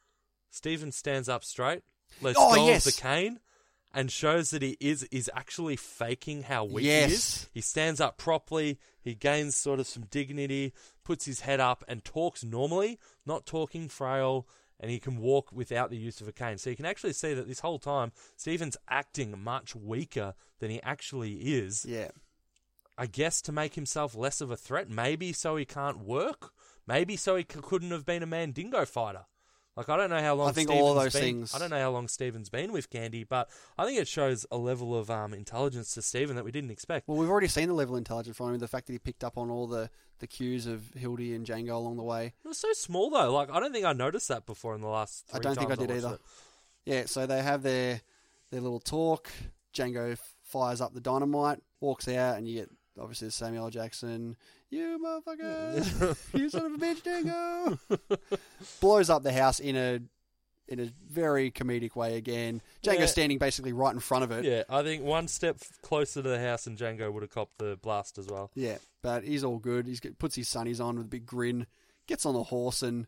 [0.50, 1.84] Stephen stands up straight,
[2.22, 2.86] lets Oh, go yes.
[2.86, 3.40] of the cane,
[3.94, 7.48] and shows that he is is actually faking how weak he is.
[7.54, 8.80] He stands up properly.
[9.00, 10.74] He gains sort of some dignity,
[11.06, 14.48] puts his head up, and talks normally, not talking frail.
[14.80, 16.58] And he can walk without the use of a cane.
[16.58, 20.82] So you can actually see that this whole time, Stephen's acting much weaker than he
[20.82, 21.86] actually is.
[21.86, 22.10] Yeah.
[22.98, 24.90] I guess to make himself less of a threat.
[24.90, 26.52] Maybe so he can't work.
[26.86, 29.26] Maybe so he c- couldn't have been a Mandingo fighter.
[29.76, 30.50] Like I don't know how long.
[30.50, 32.90] I think Stephen's all those been, things- I don't know how long Stephen's been with
[32.92, 36.52] Candie, but I think it shows a level of um, intelligence to Stephen that we
[36.52, 37.08] didn't expect.
[37.08, 38.60] Well, we've already seen the level of intelligence from him.
[38.60, 41.72] The fact that he picked up on all the, the cues of Hildy and Django
[41.72, 42.34] along the way.
[42.44, 43.34] It was so small though.
[43.34, 45.26] Like I don't think I noticed that before in the last.
[45.34, 46.16] I don't think I did watched either.
[46.16, 46.22] it.
[46.86, 48.02] Yeah, so they have their
[48.52, 49.32] their little talk.
[49.74, 52.70] Django fires up the dynamite, walks out, and you get
[53.00, 53.70] obviously Samuel L.
[53.70, 54.36] Jackson.
[54.70, 56.18] You motherfucker!
[56.34, 57.80] you son of a bitch, Django!
[58.82, 60.00] Blows up the house in a
[60.70, 62.62] in a very comedic way again.
[62.84, 63.06] Django Yeah.
[63.08, 64.46] standing basically right in front of it.
[64.46, 67.78] Yeah, I think one step closer to the house and Django would have copped the
[67.82, 68.50] blast as well.
[68.56, 69.86] Yeah, but he's all good.
[69.88, 71.68] He puts his sunnies on with a big grin,
[72.08, 73.08] gets on the horse and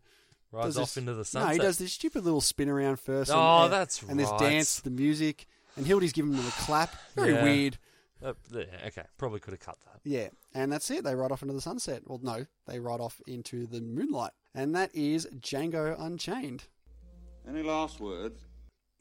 [0.52, 1.48] Rides off this- into the sunset.
[1.50, 3.32] No, he does this stupid little spin around first.
[3.32, 6.52] Oh, and- Oh, and, that's And this dance, the music, and Hildy's giving him the
[6.52, 6.94] clap.
[7.16, 7.44] Very Yeah.
[7.44, 7.78] weird.
[8.24, 10.00] Uh, yeah, okay, probably could have cut that.
[10.04, 11.04] Yeah, and that's it.
[11.04, 12.04] They ride off into the sunset.
[12.06, 16.66] Well, no, they ride off into the moonlight, and that is Django Unchained.
[17.48, 18.46] Any last words?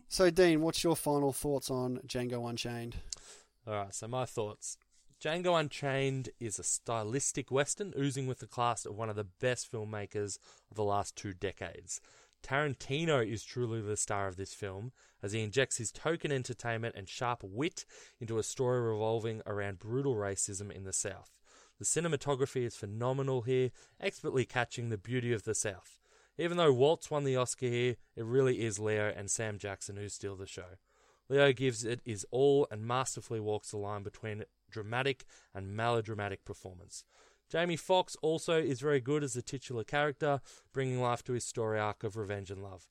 [0.09, 2.97] So, Dean, what's your final thoughts on Django Unchained?
[3.67, 4.77] All right, so my thoughts.
[5.23, 9.73] Django Unchained is a stylistic western oozing with the class of one of the best
[9.73, 10.39] filmmakers
[10.71, 12.01] of the last two decades.
[12.43, 14.93] Tarantino is truly the star of this film
[15.25, 17.87] as he injects his token entertainment and sharp wit
[18.21, 21.41] into a story revolving around brutal racism in the South.
[21.79, 25.99] The cinematography is phenomenal here, expertly catching the beauty of the South.
[26.37, 30.11] Even though Waltz won the Oscar here, it really is Leo and Sam Jackson who
[30.11, 30.77] steal the show.
[31.31, 37.05] Leo gives it his all and masterfully walks the line between dramatic and melodramatic performance.
[37.49, 40.43] Jamie Foxx also is very good as the titular character,
[40.75, 42.89] bringing life to his story arc of revenge and love.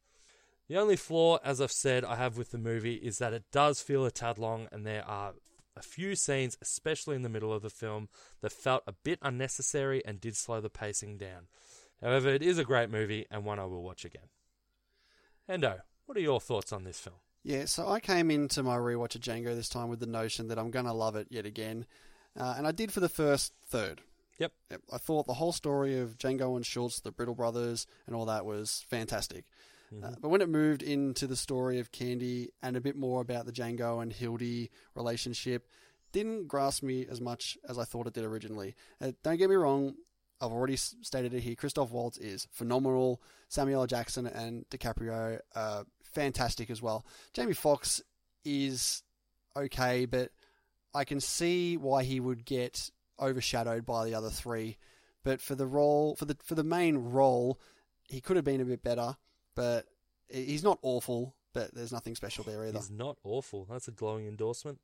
[0.70, 3.82] The only flaw, as I've said, I have with the movie is that it does
[3.82, 5.34] feel a tad long, and there are
[5.76, 8.08] a few scenes, especially in the middle of the film,
[8.42, 11.48] that felt a bit unnecessary and did slow the pacing down.
[12.02, 14.30] However, it is a great movie and one I will watch again.
[15.50, 17.16] Endo, what are your thoughts on this film?
[17.44, 20.58] Yeah, so I came into my rewatch of Django this time with the notion that
[20.58, 21.86] I'm going to love it yet again,
[22.40, 24.02] uh, and I did for the first third.
[24.40, 24.54] Yep.
[24.72, 24.82] Yep.
[24.92, 28.46] I thought the whole story of Django and Schultz, the Brittle brothers, and all that
[28.46, 29.46] was fantastic.
[30.02, 33.46] Uh, but when it moved into the story of Candie and a bit more about
[33.46, 35.68] the Django and Hildy relationship,
[36.14, 38.76] didn't grasp me as much as I thought it did originally.
[39.02, 39.96] Uh, don't get me wrong,
[40.44, 41.56] I've already stated it here.
[41.56, 43.22] Christoph Waltz is phenomenal.
[43.48, 43.88] Samuel L.
[43.88, 47.06] Jackson and DiCaprio are fantastic as well.
[47.34, 48.02] Jamie Foxx
[48.44, 49.04] is
[49.56, 50.32] okay, but
[50.94, 54.78] I can see why he would get overshadowed by the other three.
[55.24, 57.60] But for the role, for the for the main role,
[58.10, 59.16] he could have been a bit better.
[59.56, 59.86] But
[60.30, 61.36] he's not awful.
[61.54, 62.80] But there's nothing special there either.
[62.80, 63.68] He's not awful.
[63.70, 64.80] That's a glowing endorsement.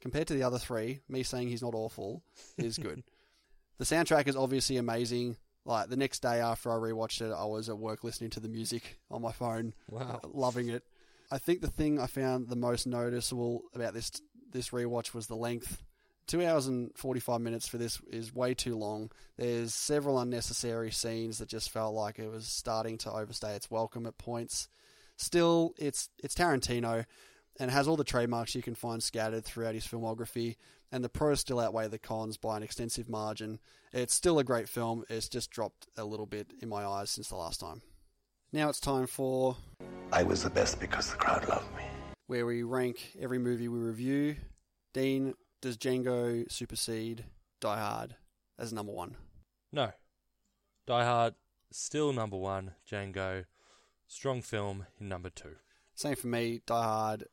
[0.00, 2.22] Compared to the other three, me saying he's not awful
[2.58, 3.02] is good.
[3.78, 5.36] the soundtrack is obviously amazing.
[5.64, 8.48] Like the next day after I rewatched it, I was at work listening to the
[8.48, 10.20] music on my phone, Wow.
[10.22, 10.84] uh, loving it.
[11.30, 14.10] I think the thing I found the most noticeable about this
[14.52, 15.82] this rewatch was the length.
[16.26, 19.10] Two hours and forty five minutes for this is way too long.
[19.36, 24.06] There's several unnecessary scenes that just felt like it was starting to overstay its welcome
[24.06, 24.68] at points.
[25.16, 27.04] Still, it's it's Tarantino
[27.60, 30.56] and has all the trademarks you can find scattered throughout his filmography,
[30.90, 33.58] and the pros still outweigh the cons by an extensive margin.
[33.92, 37.28] It's still a great film, it's just dropped a little bit in my eyes since
[37.28, 37.82] the last time.
[38.54, 39.56] Now it's time for
[40.12, 41.82] I was the best because the crowd loved me.
[42.26, 44.36] where we rank every movie we review.
[44.94, 47.24] Dean, does Django supersede
[47.60, 48.16] Die Hard
[48.58, 49.16] as number one?
[49.72, 49.92] No.
[50.86, 51.34] Die Hard,
[51.70, 52.72] still number one.
[52.90, 53.44] Django,
[54.06, 55.56] strong film in number two.
[55.94, 56.60] Same for me.
[56.66, 57.24] Die Hard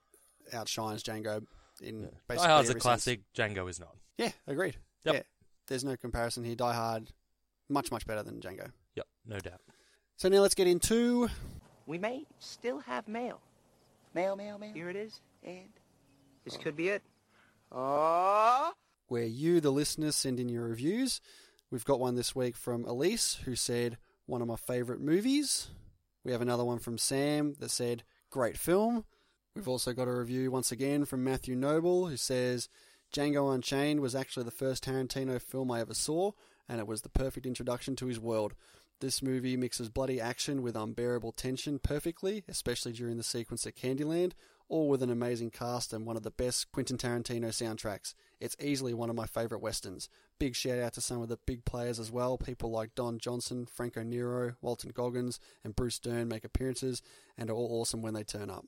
[0.54, 1.46] outshines Django
[1.82, 2.82] in basically Die Hard's a every sense.
[2.82, 3.22] classic.
[3.36, 3.96] Django is not.
[4.18, 4.78] Yeah, agreed.
[5.04, 5.16] Yep.
[5.16, 5.22] Yeah,
[5.68, 6.56] there's no comparison here.
[6.56, 7.12] Die Hard,
[7.68, 8.72] much much better than Django.
[8.96, 9.62] Yep, no doubt.
[10.18, 11.30] So now let's get into
[11.88, 13.42] We may still have mail.
[14.14, 14.74] Mail, mail, mail.
[14.74, 15.22] Here it is.
[15.44, 15.70] And
[16.46, 16.62] This oh.
[16.62, 17.02] could be it.
[17.72, 18.74] Ah.
[19.08, 21.22] where you, the listeners, send in your reviews.
[21.72, 25.68] We've got one this week from Elise, who said, one of my favourite movies.
[26.24, 29.06] We have another one from Sam that said, great film.
[29.56, 32.70] We've also got a review once again from Matthew Noble, who says,
[33.14, 36.32] Django Unchained was actually the first Tarantino film I ever saw,
[36.68, 38.54] and it was the perfect introduction to his world.
[39.00, 44.34] This movie mixes bloody action with unbearable tension perfectly, especially during the sequence at Candyland,
[44.70, 48.14] all with an amazing cast and one of the best Quentin Tarantino soundtracks.
[48.40, 50.08] It's easily one of my favourite westerns.
[50.40, 52.38] Big shout out to some of the big players as well.
[52.38, 57.02] People like Don Johnson, Franco Nero, Walton Goggins, and Bruce Dern make appearances
[57.38, 58.66] and are all awesome when they turn up.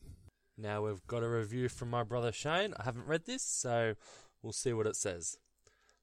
[0.58, 2.74] Now we've got a review from my brother Shane.
[2.78, 3.94] I haven't read this, so
[4.42, 5.38] we'll see what it says.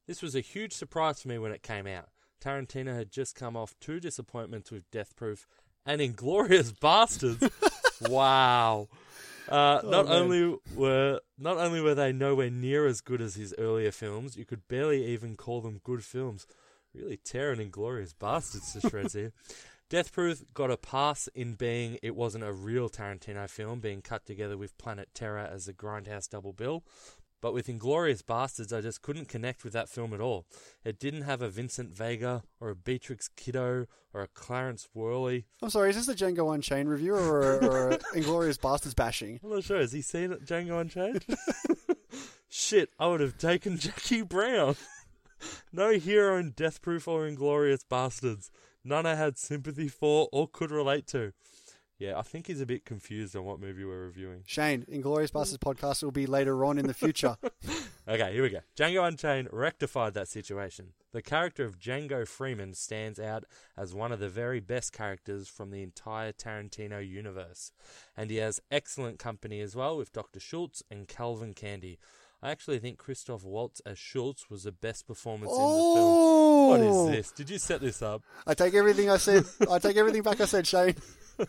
[0.07, 2.09] This was a huge surprise for me when it came out.
[2.43, 5.47] Tarantino had just come off two disappointments with Death Proof
[5.85, 7.51] and Inglourious Basterds.
[8.09, 8.89] wow.
[9.49, 10.15] Uh, Oh, not man.
[10.23, 14.45] only were not only were they nowhere near as good as his earlier films, you
[14.45, 16.47] could barely even call them good films.
[16.95, 19.33] Really tearing Inglourious Basterds to shreds here.
[19.91, 24.27] Death Proof got a pass in being it wasn't a real Tarantino film, being cut
[24.27, 26.83] together with Planet Terror as a grindhouse double bill.
[27.41, 30.47] But with Inglourious Basterds, I just couldn't connect with that film at all.
[30.85, 35.47] It didn't have a Vincent Vega or a Beatrix Kiddo or a Clarence Worley.
[35.63, 39.39] I'm sorry, is this a Django Unchained review or, or Inglourious Basterds bashing?
[39.45, 39.79] I'm not sure.
[39.79, 41.25] Has he seen Django Unchained?
[42.49, 44.75] Shit, I would have taken Jackie Brown.
[45.73, 48.51] no hero in Death Proof or Inglourious Basterds.
[48.83, 51.33] None I had sympathy for or could relate to.
[51.99, 54.45] Yeah, I think he's a bit confused on what movie we're reviewing.
[54.47, 57.37] Shane, Inglourious Basterds podcast will be later on in the future.
[58.11, 58.61] Okay, here we go.
[58.75, 60.95] Django Unchained rectified that situation.
[61.13, 63.45] The character of Django Freeman stands out
[63.77, 67.71] as one of the very best characters from the entire Tarantino universe.
[68.17, 70.41] And he has excellent company as well with Dr.
[70.41, 71.99] Schultz and Calvin Candie.
[72.43, 76.69] I actually think Christoph Waltz as Schultz was the best performance in the film.
[76.71, 77.09] What Oh!
[77.11, 77.31] is this?
[77.33, 78.23] Did you set this up?
[78.47, 79.45] I take everything I said.
[79.71, 80.95] I take everything back I said, Shane.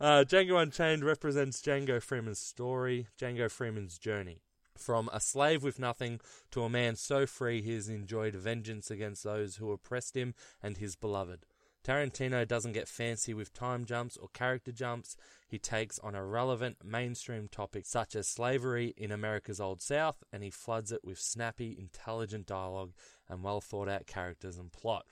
[0.00, 4.42] Uh, Django Unchained represents Django Freeman's story, Django Freeman's journey.
[4.76, 6.18] From a slave with nothing
[6.50, 10.78] to a man so free he has enjoyed vengeance against those who oppressed him and
[10.78, 11.46] his beloved.
[11.84, 15.16] Tarantino doesn't get fancy with time jumps or character jumps.
[15.48, 20.42] He takes on a relevant mainstream topic such as slavery in America's Old South and
[20.42, 22.92] he floods it with snappy, intelligent dialogue
[23.28, 25.06] and well thought out characters and plot.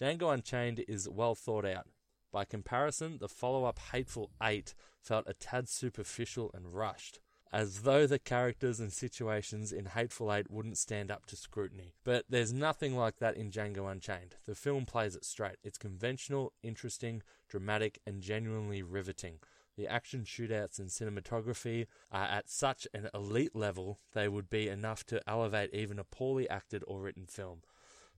[0.00, 1.86] Django Unchained is well thought out.
[2.30, 7.20] By comparison, the follow up Hateful Eight felt a tad superficial and rushed,
[7.52, 11.94] as though the characters and situations in Hateful Eight wouldn't stand up to scrutiny.
[12.04, 14.36] But there's nothing like that in Django Unchained.
[14.46, 15.56] The film plays it straight.
[15.64, 19.38] It's conventional, interesting, dramatic, and genuinely riveting.
[19.78, 25.06] The action shootouts and cinematography are at such an elite level they would be enough
[25.06, 27.62] to elevate even a poorly acted or written film.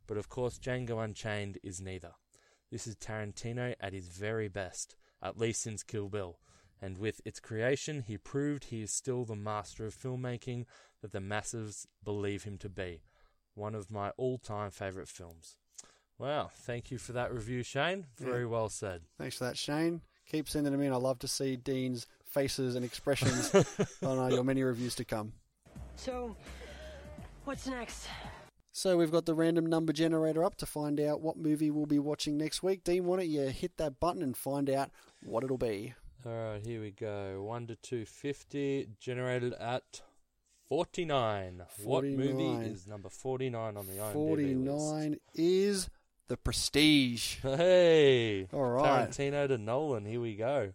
[0.07, 2.13] But of course, Django Unchained is neither.
[2.71, 6.39] This is Tarantino at his very best, at least since Kill Bill.
[6.81, 10.65] And with its creation, he proved he is still the master of filmmaking
[11.03, 13.03] that the masses believe him to be.
[13.55, 15.57] One of my all time favourite films.
[16.19, 18.07] Wow, thank you for that review, Shane.
[18.19, 18.49] Very Yeah.
[18.49, 19.03] well said.
[19.19, 20.03] Thanks for that, Shane.
[20.31, 20.93] Keep sending them in.
[20.93, 23.53] I love to see Dean's faces and expressions
[24.03, 25.33] on uh, your many reviews to come.
[25.97, 26.37] So,
[27.45, 28.07] what's next?
[28.73, 31.99] So we've got the random number generator up to find out what movie we'll be
[31.99, 32.85] watching next week.
[32.85, 34.91] Dean, why don't you hit that button and find out
[35.25, 35.95] what it'll be?
[36.25, 37.43] Alright, here we go.
[37.43, 40.03] 1 to 250, generated at
[40.69, 41.63] 49.
[41.83, 44.15] What movie is number 49 on the IMDb list?
[44.15, 45.91] 49 is
[46.29, 47.39] The Prestige.
[47.43, 48.47] Hey!
[48.53, 49.11] All right.
[49.11, 50.75] Tarantino to Nolan, here we go.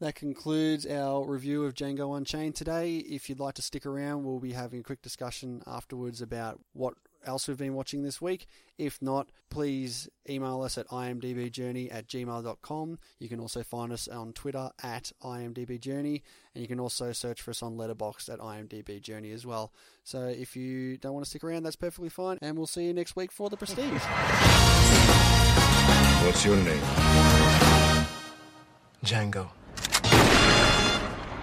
[0.00, 2.98] That concludes our review of Django Unchained today.
[2.98, 6.94] If you'd like to stick around, we'll be having a quick discussion afterwards about what
[7.28, 8.48] else we've been watching this week.
[8.78, 12.98] If not, please email us at imdbjourney at gmail.com.
[13.18, 16.22] You can also find us on Twitter at imdbjourney,
[16.54, 19.72] and you can also search for us on Letterboxd at imdbjourney as well.
[20.02, 22.94] So if you don't want to stick around, that's perfectly fine, and we'll see you
[22.94, 24.02] next week for The Prestige.
[26.24, 26.82] What's your name?
[29.04, 29.48] Django.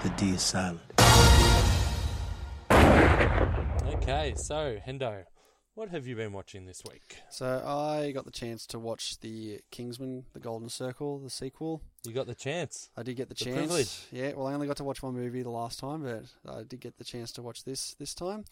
[0.04, 0.82] The D is silent.
[3.96, 5.24] Okay, so, Hendo,
[5.76, 7.18] what have you been watching this week?
[7.30, 11.82] So I got the chance to watch the Kingsman: The Golden Circle, the sequel.
[12.06, 12.90] You got the chance.
[12.98, 13.58] I did get the, The chance.
[13.58, 14.00] privilege.
[14.12, 16.80] Yeah, well, I only got to watch one movie the last time, but I did
[16.80, 18.46] get the chance to watch this this time.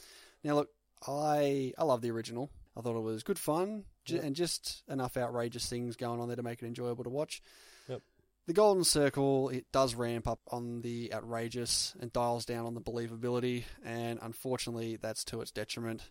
[0.43, 0.69] Now, look,
[1.07, 2.49] I I love the original.
[2.77, 4.23] I thought it was good fun Yep.
[4.23, 7.41] and just enough outrageous things going on there to make it enjoyable to watch.
[7.87, 8.01] Yep.
[8.47, 12.81] The Golden Circle it does ramp up on the outrageous and dials down on the
[12.81, 16.09] believability, and unfortunately, that's to its detriment.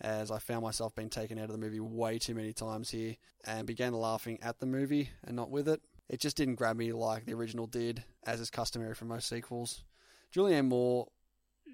[0.00, 3.16] As I found myself being taken out of the movie way too many times here,
[3.46, 5.80] and began laughing at the movie and not with it.
[6.08, 9.84] It just didn't grab me like the original did, as is customary for most sequels.
[10.34, 11.08] Julianne Moore,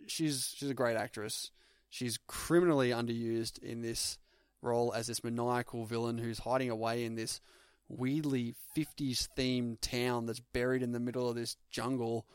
[0.06, 1.50] she's she's a great actress.
[1.88, 4.18] She's criminally underused in this
[4.60, 7.40] role as this maniacal villain who's hiding away in this
[7.88, 12.26] weirdly 50s themed town that's buried in the middle of this jungle.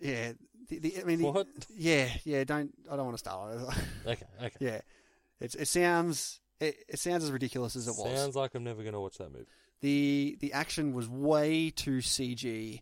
[0.00, 0.32] Yeah,
[0.68, 1.46] the, the, I mean, the- What?
[1.76, 2.44] yeah, yeah.
[2.44, 3.54] Don't I don't want to start.
[3.56, 3.60] it.
[4.06, 4.56] Okay, okay.
[4.60, 4.80] Yeah,
[5.40, 8.18] it's it sounds it, it sounds as ridiculous as it was.
[8.18, 9.46] Sounds like I'm never going to watch that movie.
[9.80, 12.80] the the action was way too CG,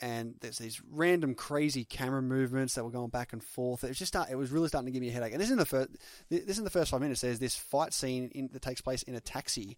[0.00, 3.84] and there's these random crazy camera movements that were going back and forth.
[3.84, 5.32] It was just start, it was really starting to give me a headache.
[5.32, 5.90] And this is the first
[6.30, 7.20] this in the first five minutes.
[7.20, 9.76] There's this fight scene in, that takes place in a taxi,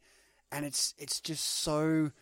[0.53, 2.13] and it's it's just so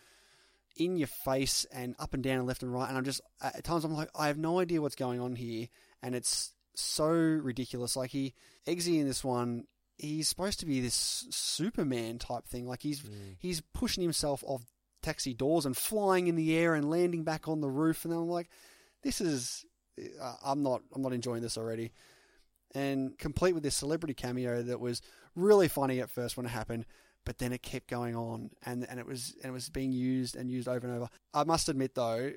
[0.75, 2.87] in your face and up and down and left and right.
[2.87, 5.67] And I'm just at times I'm like I have no idea what's going on here,
[6.01, 7.95] and it's so ridiculous.
[7.95, 8.33] Like he
[8.67, 9.65] Eggsy in this one.
[9.97, 12.67] He's supposed to be this Superman type thing.
[12.67, 13.03] Like he's
[13.39, 14.63] he's pushing himself off
[15.03, 18.05] taxi doors and flying in the air and landing back on the roof.
[18.05, 18.49] And I'm like,
[19.03, 19.65] this is
[20.19, 21.91] uh, I'm not I'm not enjoying this already.
[22.73, 25.01] And complete with this celebrity cameo that was
[25.35, 26.85] really funny at first when it happened,
[27.25, 30.35] but then it kept going on and and it was and it was being used
[30.35, 31.09] and used over and over.
[31.33, 32.31] I must admit though,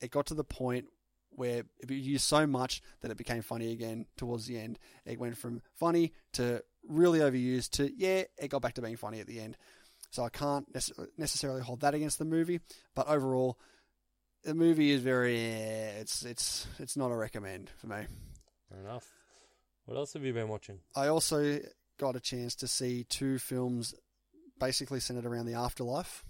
[0.00, 0.86] it got to the point
[1.30, 4.78] where it used so much that it became funny again towards the end.
[5.04, 9.20] It went from funny to really overused to yeah, it got back to being funny
[9.20, 9.56] at the end.
[10.10, 10.66] So I can't
[11.16, 12.60] necessarily hold that against the movie,
[12.96, 13.58] but overall,
[14.42, 18.06] the movie is very it's it's it's not a recommend for me.
[18.68, 19.08] Fair enough.
[19.84, 20.78] What else have you been watching?
[20.96, 21.60] I also
[21.98, 23.94] got a chance to see two films
[24.60, 26.24] basically centered around the afterlife.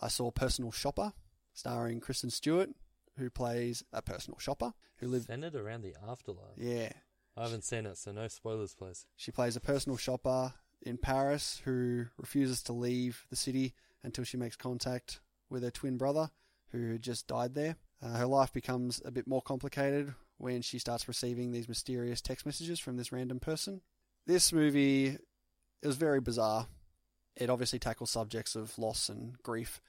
[0.00, 1.12] I saw Personal Shopper,
[1.54, 2.70] starring Kristen Stewart,
[3.16, 5.26] who plays a personal shopper who lives.
[5.26, 6.56] Centered around the afterlife.
[6.56, 6.90] Yeah,
[7.36, 9.06] I haven't seen it, so no spoilers, please.
[9.16, 14.36] She plays a personal shopper in Paris who refuses to leave the city until she
[14.36, 16.30] makes contact with her twin brother
[16.72, 17.76] who had just died there.
[18.02, 22.44] Uh, her life becomes a bit more complicated when she starts receiving these mysterious text
[22.44, 23.80] messages from this random person.
[24.26, 25.16] This movie
[25.82, 26.66] is very bizarre.
[27.36, 29.80] It obviously tackles subjects of loss and grief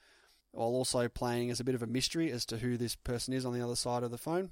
[0.52, 3.44] while also playing as a bit of a mystery as to who this person is
[3.44, 4.50] on the other side of the phone.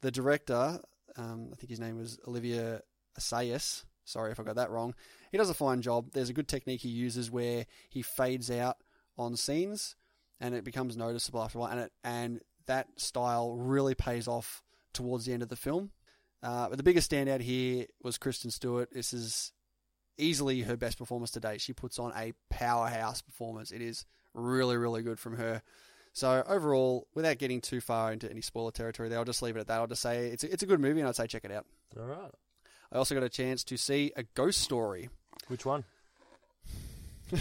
[0.00, 0.80] The director,
[1.16, 2.82] um, I think his name was Olivia
[3.18, 3.84] Assayas.
[4.04, 4.94] Sorry if I got that wrong.
[5.30, 6.10] He does a fine job.
[6.12, 8.76] There's a good technique he uses where he fades out
[9.16, 9.96] on scenes,
[10.40, 11.70] and it becomes noticeable after a while.
[11.70, 15.90] And it, and that style really pays off towards the end of the film.
[16.42, 18.90] Uh, but the biggest standout here was Kristen Stewart.
[18.92, 19.52] This is
[20.18, 21.60] easily her best performance to date.
[21.60, 23.70] She puts on a powerhouse performance.
[23.72, 24.04] It is
[24.34, 25.62] really, really good from her.
[26.12, 29.60] So overall, without getting too far into any spoiler territory, there, I'll just leave it
[29.60, 29.80] at that.
[29.80, 31.66] I'll just say it's a, it's a good movie, and I'd say check it out.
[31.98, 32.30] All right.
[32.92, 35.08] I also got a chance to see a ghost story.
[35.48, 35.84] Which one?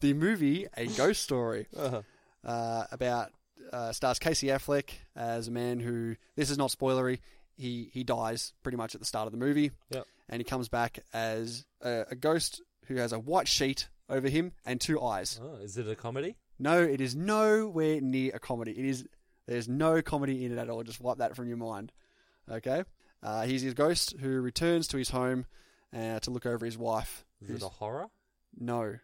[0.00, 2.02] the movie A Ghost Story Uh-huh.
[2.44, 3.30] uh, about
[3.72, 7.18] uh, stars Casey Affleck as a man who this is not spoilery.
[7.56, 10.06] He he dies pretty much at the start of the movie, Yep.
[10.28, 14.52] And he comes back as a, a ghost who has a white sheet over him
[14.64, 15.40] and two eyes.
[15.42, 16.36] Oh, is it a comedy?
[16.58, 18.72] No, it is nowhere near a comedy.
[18.72, 19.06] It is
[19.46, 20.82] there's no comedy in it at all.
[20.82, 21.92] Just wipe that from your mind.
[22.50, 22.84] Okay,
[23.22, 25.46] uh, he's his ghost who returns to his home
[25.96, 27.24] uh, to look over his wife.
[27.42, 28.06] Is it a horror?
[28.58, 28.96] no.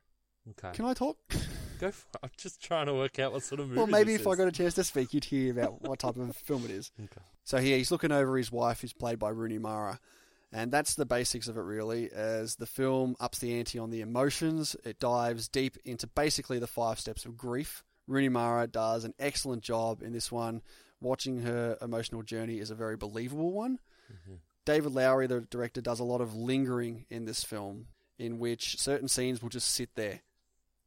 [0.51, 0.73] Okay.
[0.75, 1.17] Can I talk?
[1.81, 2.21] Go for it.
[2.23, 4.47] I'm just trying to work out what sort of movie Well, maybe if I got
[4.47, 6.93] a chance to speak, you'd hear about what type of film it is.
[7.03, 7.23] Okay.
[7.45, 9.99] So here he's looking over his wife, who's played by Rooney Mara,
[10.55, 12.11] and that's the basics of it really.
[12.13, 16.69] As the film ups the ante on the emotions, it dives deep into basically the
[16.69, 17.83] five steps of grief.
[18.07, 20.63] Rooney Mara does an excellent job in this one.
[21.01, 23.81] Watching her emotional journey is a very believable one.
[24.13, 24.35] Mm-hmm.
[24.65, 29.09] David Lowery, the director, does a lot of lingering in this film, in which certain
[29.09, 30.21] scenes will just sit there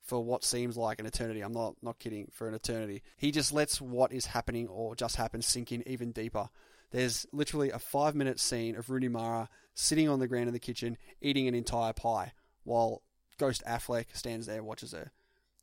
[0.01, 1.41] for what seems like an eternity.
[1.41, 3.03] I'm not not kidding, for an eternity.
[3.17, 6.49] He just lets what is happening or just happened sink in even deeper.
[6.91, 10.59] There's literally a five minute scene of Rooney Mara sitting on the ground in the
[10.59, 12.33] kitchen eating an entire pie
[12.63, 13.03] while
[13.37, 15.11] Ghost Affleck stands there watches her.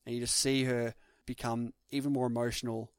[0.06, 0.94] And you just see her
[1.26, 2.90] become even more emotional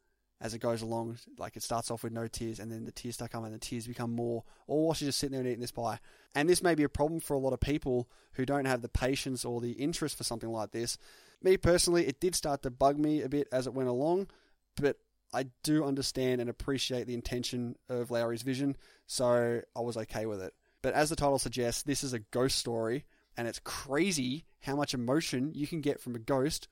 [0.42, 1.18] as it goes along.
[1.38, 3.66] Like it starts off with no tears and then the tears start coming and the
[3.66, 6.00] tears become more, all while she's just sitting there and eating this pie.
[6.34, 8.90] And this may be a problem for a lot of people who don't have the
[8.90, 10.98] patience or the interest for something like this.
[11.42, 14.28] Me personally, it did start to bug me a bit as it went along,
[14.76, 14.98] but
[15.34, 20.42] I do understand and appreciate the intention of Lowery's vision, so I was okay with
[20.42, 20.54] it.
[20.82, 24.94] But as the title suggests, this is a ghost story, and it's crazy how much
[24.94, 26.68] emotion you can get from a ghost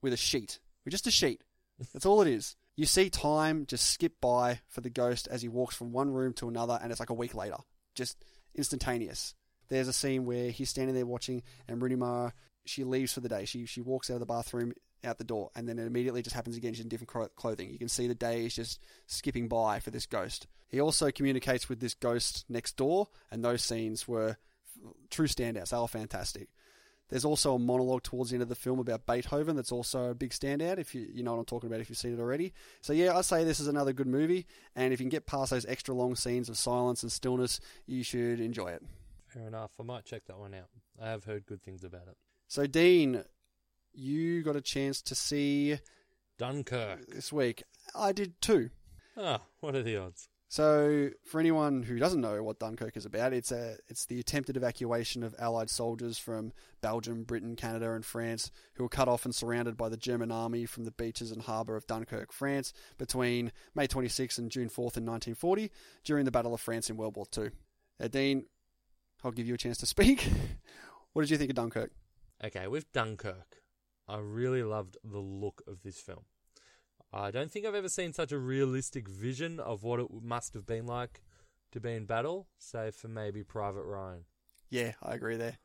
[0.00, 1.42] with a sheet, with just a sheet.
[1.92, 2.56] That's all it is.
[2.76, 6.32] You see time just skip by for the ghost as he walks from one room
[6.34, 7.56] to another, and it's like a week later.
[7.94, 9.34] Just instantaneous.
[9.68, 12.32] There's a scene where he's standing there watching, and Rooney Mara,
[12.64, 13.44] she leaves for the day.
[13.44, 14.72] She she walks out of the bathroom
[15.04, 16.74] out the door, and then it immediately just happens again.
[16.74, 17.70] She's in different clothing.
[17.70, 20.46] You can see the day is just skipping by for this ghost.
[20.68, 24.36] He also communicates with this ghost next door, and those scenes were
[25.10, 25.70] true standouts.
[25.70, 26.48] They were fantastic.
[27.08, 30.14] There's also a monologue towards the end of the film about Beethoven that's also a
[30.14, 32.52] big standout, if you, you know what I'm talking about, if you've seen it already.
[32.82, 34.46] So, yeah, I'd say this is another good movie,
[34.76, 38.02] and if you can get past those extra long scenes of silence and stillness, you
[38.02, 38.82] should enjoy it.
[39.26, 39.70] Fair enough.
[39.80, 40.68] I might check that one out.
[41.00, 42.16] I have heard good things about it.
[42.46, 43.24] So, Dean,
[43.98, 45.78] you got a chance to see
[46.38, 47.06] Dunkirk.
[47.08, 47.64] this week.
[47.94, 48.70] I did too.
[49.16, 50.28] Ah, what are the odds?
[50.50, 54.56] So, for anyone who doesn't know what Dunkirk is about, it's a it's the attempted
[54.56, 59.34] evacuation of Allied soldiers from Belgium, Britain, Canada, and France, who were cut off and
[59.34, 63.86] surrounded by the German army from the beaches and harbour of Dunkirk, France, between May
[63.86, 65.70] 26 and June 4th in 1940,
[66.02, 67.50] during the Battle of France in World War II.
[68.00, 68.46] Uh, Dean,
[69.22, 70.30] I'll give you a chance to speak.
[71.12, 71.90] what did you think of Dunkirk?
[72.42, 73.58] Okay, with Dunkirk,
[74.08, 76.24] I really loved the look of this film.
[77.12, 80.66] I don't think I've ever seen such a realistic vision of what it must have
[80.66, 81.22] been like
[81.72, 84.24] to be in battle, save for maybe Private Ryan.
[84.70, 85.58] Yeah, I agree there.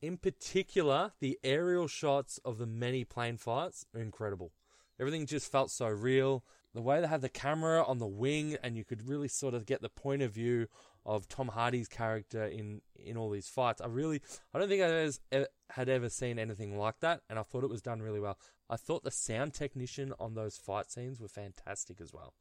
[0.00, 4.52] In particular, the aerial shots of the many plane fights are incredible.
[5.00, 6.44] Everything just felt so real.
[6.74, 9.66] The way they had the camera on the wing, and you could really sort of
[9.66, 10.68] get the point of view
[11.06, 13.80] of Tom Hardy's character in in all these fights.
[13.80, 14.20] I really,
[14.52, 17.82] I don't think I had ever seen anything like that, and I thought it was
[17.82, 18.38] done really well.
[18.68, 22.34] I thought the sound technician on those fight scenes were fantastic as well.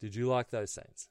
[0.00, 1.08] Did you like those scenes?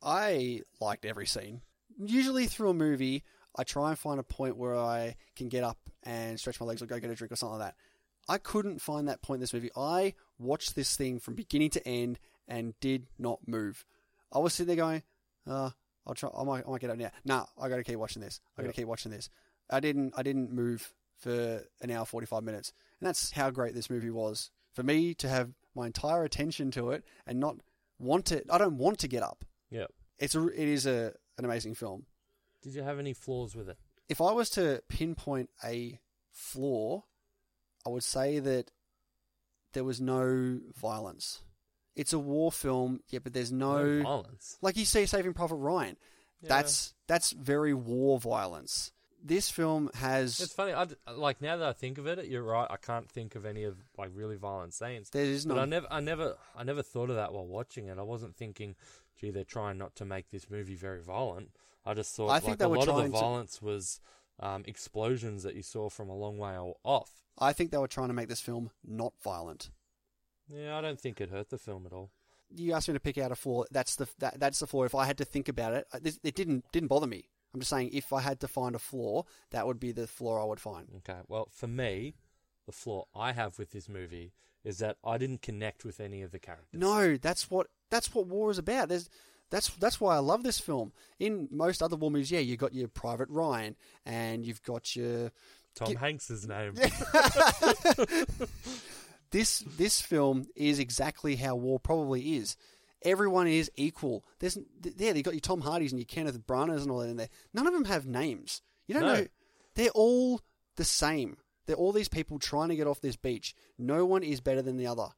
[0.00, 1.62] I liked every scene.
[1.98, 3.24] Usually through a movie,
[3.56, 6.82] I try and find a point where I can get up and stretch my legs
[6.82, 7.76] or go get a drink or something like that.
[8.28, 9.70] I couldn't find that point in this movie.
[9.76, 12.18] I watched this thing from beginning to end
[12.48, 13.84] and did not move.
[14.32, 15.02] I was sitting there going,
[15.46, 15.70] uh,
[16.06, 17.10] I'll try, I might, I might get up now.
[17.24, 18.40] Nah, I gotta keep watching this.
[18.56, 19.28] I gotta keep watching this.
[19.70, 22.72] I didn't, I didn't move for an hour, 45 minutes.
[23.00, 24.50] And that's how great this movie was.
[24.74, 27.56] For me to have my entire attention to it and not
[27.98, 29.90] want to, I don't want to get up Yep.
[30.18, 32.04] it's a, it is a an amazing film.
[32.62, 33.76] Did you have any flaws with it?
[34.08, 36.00] If I was to pinpoint a
[36.30, 37.04] flaw,
[37.84, 38.70] I would say that
[39.76, 41.42] there was no violence.
[41.94, 44.56] It's a war film, yeah, but there's no, No violence.
[44.62, 45.96] Like you see, Saving Private Ryan,
[46.40, 46.48] Yeah.
[46.48, 48.90] that's that's very war violence.
[49.22, 50.72] This film has It's funny.
[50.72, 52.66] I like now that I think of it, you're right.
[52.70, 55.10] I can't think of any of like really violent scenes.
[55.10, 57.98] There is but I never, I never, I never thought of that while watching it.
[57.98, 58.76] I wasn't thinking,
[59.20, 61.50] gee, they're trying not to make this movie very violent.
[61.84, 64.00] I just thought I think like a lot of the to- violence was
[64.40, 67.10] um, explosions that you saw from a long way off.
[67.38, 69.70] I think they were trying to make this film not violent.
[70.48, 72.10] Yeah, I don't think it hurt the film at all.
[72.54, 73.64] You asked me to pick out a flaw.
[73.70, 74.84] That's the that, that's the flaw.
[74.84, 77.28] If I had to think about it, I- it didn't didn't bother me.
[77.52, 80.42] I'm just saying, if I had to find a flaw, that would be the flaw
[80.42, 80.88] I would find.
[80.98, 81.20] Okay.
[81.26, 82.14] Well, for me,
[82.66, 84.32] the flaw I have with this movie
[84.62, 86.78] is that I didn't connect with any of the characters.
[86.80, 88.88] No, that's what that's what war is about.
[88.88, 89.08] There's
[89.50, 90.92] that's that's why I love this film.
[91.18, 95.30] In most other war movies, yeah, you got your Private Ryan and you've got your
[95.74, 96.74] Tom Get- Hanks's name.
[99.30, 102.56] this this film is exactly how war probably is.
[103.02, 104.24] Everyone is equal.
[104.38, 104.58] There's
[104.96, 107.28] yeah, you got your Tom Hardys and your Kenneth Branaghs and all that in there.
[107.52, 108.62] None of them have names.
[108.86, 109.14] You don't No.
[109.14, 109.26] know.
[109.74, 110.40] They're all
[110.76, 111.36] the same.
[111.66, 113.54] They're all these people trying to get off this beach.
[113.78, 115.08] No one is better than the other.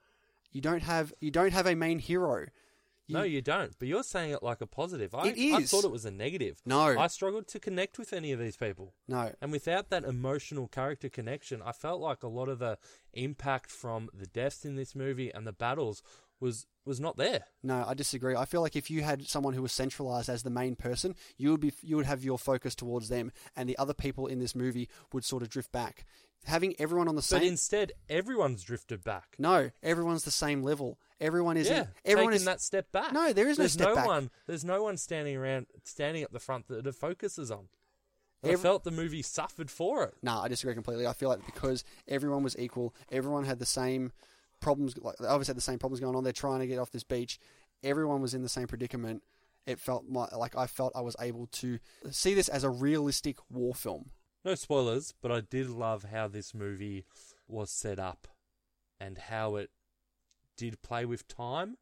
[0.50, 2.46] You don't have you don't have a main hero.
[3.08, 3.74] No, you don't.
[3.78, 5.14] But you're saying it like a positive.
[5.14, 6.60] I, It I thought it was a negative.
[6.66, 6.98] No.
[6.98, 8.94] I struggled to connect with any of these people.
[9.06, 9.32] No.
[9.40, 12.78] And without that emotional character connection, I felt like a lot of the
[13.14, 16.02] impact from the deaths in this movie and the battles
[16.40, 17.44] was was not there.
[17.62, 18.34] No, I disagree.
[18.34, 21.50] I feel like if you had someone who was centralized as the main person, you
[21.50, 24.54] would be you would have your focus towards them, and the other people in this
[24.54, 26.06] movie would sort of drift back.
[26.48, 27.40] Having everyone on the same.
[27.40, 29.36] But instead, everyone's drifted back.
[29.38, 30.98] no, everyone's the same level.
[31.20, 33.12] Everyone is yeah, everyone taking is that step back.
[33.12, 34.06] No, there is no there's step no back.
[34.06, 34.30] one.
[34.46, 37.68] There's no one standing around, standing at the front that it focuses on.
[38.42, 40.14] And I felt the movie suffered for it.
[40.22, 41.06] No, I disagree completely.
[41.06, 44.12] I feel like because everyone was equal, everyone had the same
[44.60, 44.96] problems.
[44.96, 46.22] Like they obviously had the same problems going on.
[46.24, 47.40] They're trying to get off this beach.
[47.82, 49.22] Everyone was in the same predicament.
[49.66, 51.78] It felt my, like I felt I was able to
[52.10, 54.10] see this as a realistic war film.
[54.48, 57.04] No spoilers, but I did love how this movie
[57.46, 58.26] was set up
[58.98, 59.68] and how it
[60.56, 61.76] did play with time.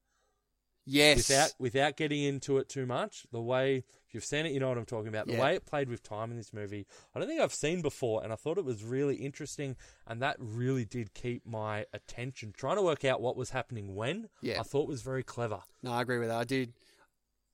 [0.85, 1.29] Yes.
[1.29, 4.69] Without without getting into it too much, the way if you've seen it, you know
[4.69, 5.29] what I'm talking about.
[5.29, 5.43] The Yeah.
[5.43, 8.33] way it played with time in this movie, I don't think I've seen before, and
[8.33, 12.53] I thought it was really interesting, and that really did keep my attention.
[12.53, 14.59] Trying to work out what was happening when, Yeah.
[14.59, 15.63] I thought was very clever.
[15.85, 16.39] No, I agree with that.
[16.39, 16.73] I did,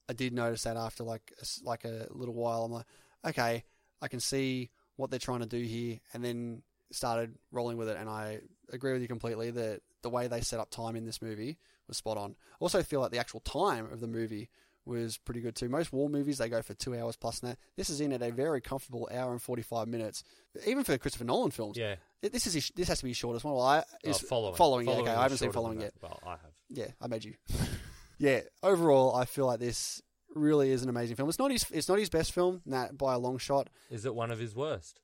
[0.09, 2.65] I did notice that after like like a little while.
[2.65, 2.87] I'm like,
[3.27, 3.65] okay,
[4.01, 7.97] I can see what they're trying to do here, and then started rolling with it.
[7.99, 8.41] And I
[8.73, 11.59] agree with you completely that the way they set up time in this movie
[11.89, 12.37] was spot on.
[12.61, 14.49] Also, feel like the actual time of the movie
[14.85, 15.69] was pretty good too.
[15.69, 17.57] Most war movies they go for two hours plus that.
[17.77, 20.25] This is in at a very comfortable hour and forty five minutes.
[20.67, 21.97] Even for Christopher Nolan films, Yeah.
[22.21, 23.55] It- This is his, this has to be his shortest one.
[23.55, 24.87] Well, I Oh, is following, following.
[24.89, 25.95] yeah, okay, I haven't seen following yet.
[26.03, 26.53] Well, I have.
[26.69, 27.35] Yeah, I made you.
[28.19, 30.03] yeah, overall, I feel like this
[30.35, 31.29] really is an amazing film.
[31.29, 31.65] It's not his.
[31.71, 33.69] It's not his best film, that by a long shot.
[33.91, 35.01] Is it one of his worst?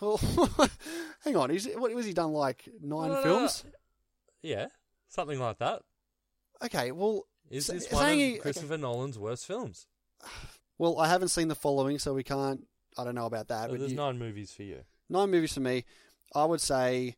[0.00, 0.16] Well,
[1.24, 1.50] hang on.
[1.50, 2.32] He's, what was he done?
[2.32, 3.64] Like nine No, no, no, films?
[4.42, 4.66] Yeah,
[5.08, 5.82] something like that.
[6.64, 6.92] Okay.
[6.92, 8.38] Well, Is this saying one of he- okay.
[8.40, 9.86] Christopher Nolan's worst films?
[10.78, 12.66] Well, I haven't seen the following, so we can't.
[12.98, 13.66] I don't know about that.
[13.66, 14.80] So but there's you- nine movies for you.
[15.08, 15.84] nine movies for me.
[16.34, 17.16] I would say.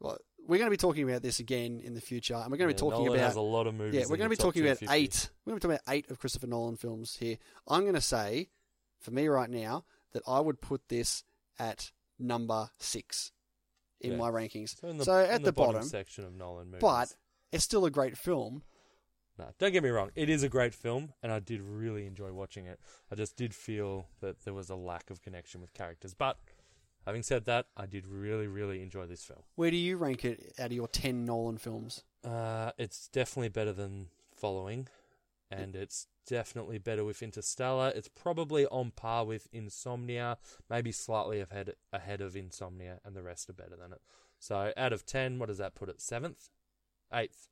[0.00, 2.68] Well, we're going to be talking about this again in the future, and we're going
[2.68, 4.42] to be talking Nolan about has a lot of movies Yeah, we're going to be
[4.42, 4.86] talking about 250.
[5.04, 5.30] eight.
[5.44, 7.36] We're going to be talking about eight of Christopher Nolan films here.
[7.68, 8.48] I'm going to say,
[9.00, 11.24] for me right now, that I would put this
[11.58, 13.32] at number six
[14.00, 14.16] in Yeah.
[14.18, 14.78] my rankings.
[14.80, 16.80] So, the, so at in the, bottom, bottom, section of Nolan movies.
[16.80, 17.14] but
[17.52, 18.62] it's still a great film.
[19.38, 20.10] No, don't get me wrong.
[20.14, 22.80] It is a great film, and I did really enjoy watching it.
[23.12, 26.14] I just did feel that there was a lack of connection with characters.
[26.14, 26.38] But
[27.06, 29.40] having said that, I did really, really enjoy this film.
[29.54, 32.02] Where do you rank it out of your ten Nolan films?
[32.22, 34.88] Uh, it's definitely better than Following,
[35.50, 37.90] and it's definitely better with Interstellar.
[37.94, 40.36] It's probably on par with Insomnia,
[40.68, 44.02] maybe slightly ahead ahead of Insomnia, and the rest are better than it.
[44.38, 46.02] So out of ten, what does that put it?
[46.02, 46.50] Seventh,
[47.14, 47.48] eighth,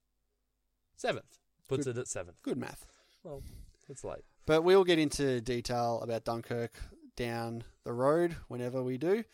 [0.96, 1.38] seventh.
[1.68, 2.42] Puts Good- it at seventh.
[2.42, 2.84] Good math.
[3.22, 3.42] Well,
[3.88, 4.24] it's late.
[4.44, 6.78] But we'll get into detail about Dunkirk
[7.16, 9.24] down the road whenever we do.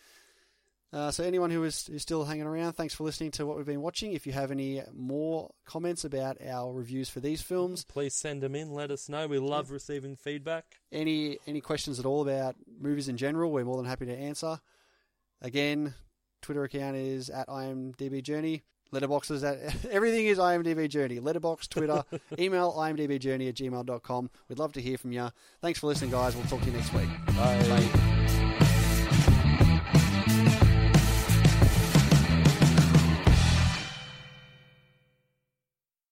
[0.93, 3.67] Uh, so anyone who is, is still hanging around, thanks for listening to what we've
[3.67, 4.13] been watching.
[4.13, 8.57] If you have any more comments about our reviews for these films, Please send them
[8.57, 8.73] in.
[8.73, 9.29] Let us know.
[9.29, 10.65] We love receiving feedback.
[10.91, 14.59] any any questions at all about movies in general, we're more than happy to answer.
[15.41, 15.95] Again,
[16.43, 18.65] Twitter account is at IMDb Journey.
[18.93, 19.59] Letterboxd is at
[19.91, 21.21] everything is IMDb Journey.
[21.21, 22.05] Letterboxd, Twitter,
[22.39, 24.31] email imdbjourney at gmail.com.
[24.49, 25.31] We'd love to hear from you.
[25.61, 26.35] Thanks for listening, guys.
[26.35, 27.09] We'll talk to you next week.
[27.37, 28.10] Bye.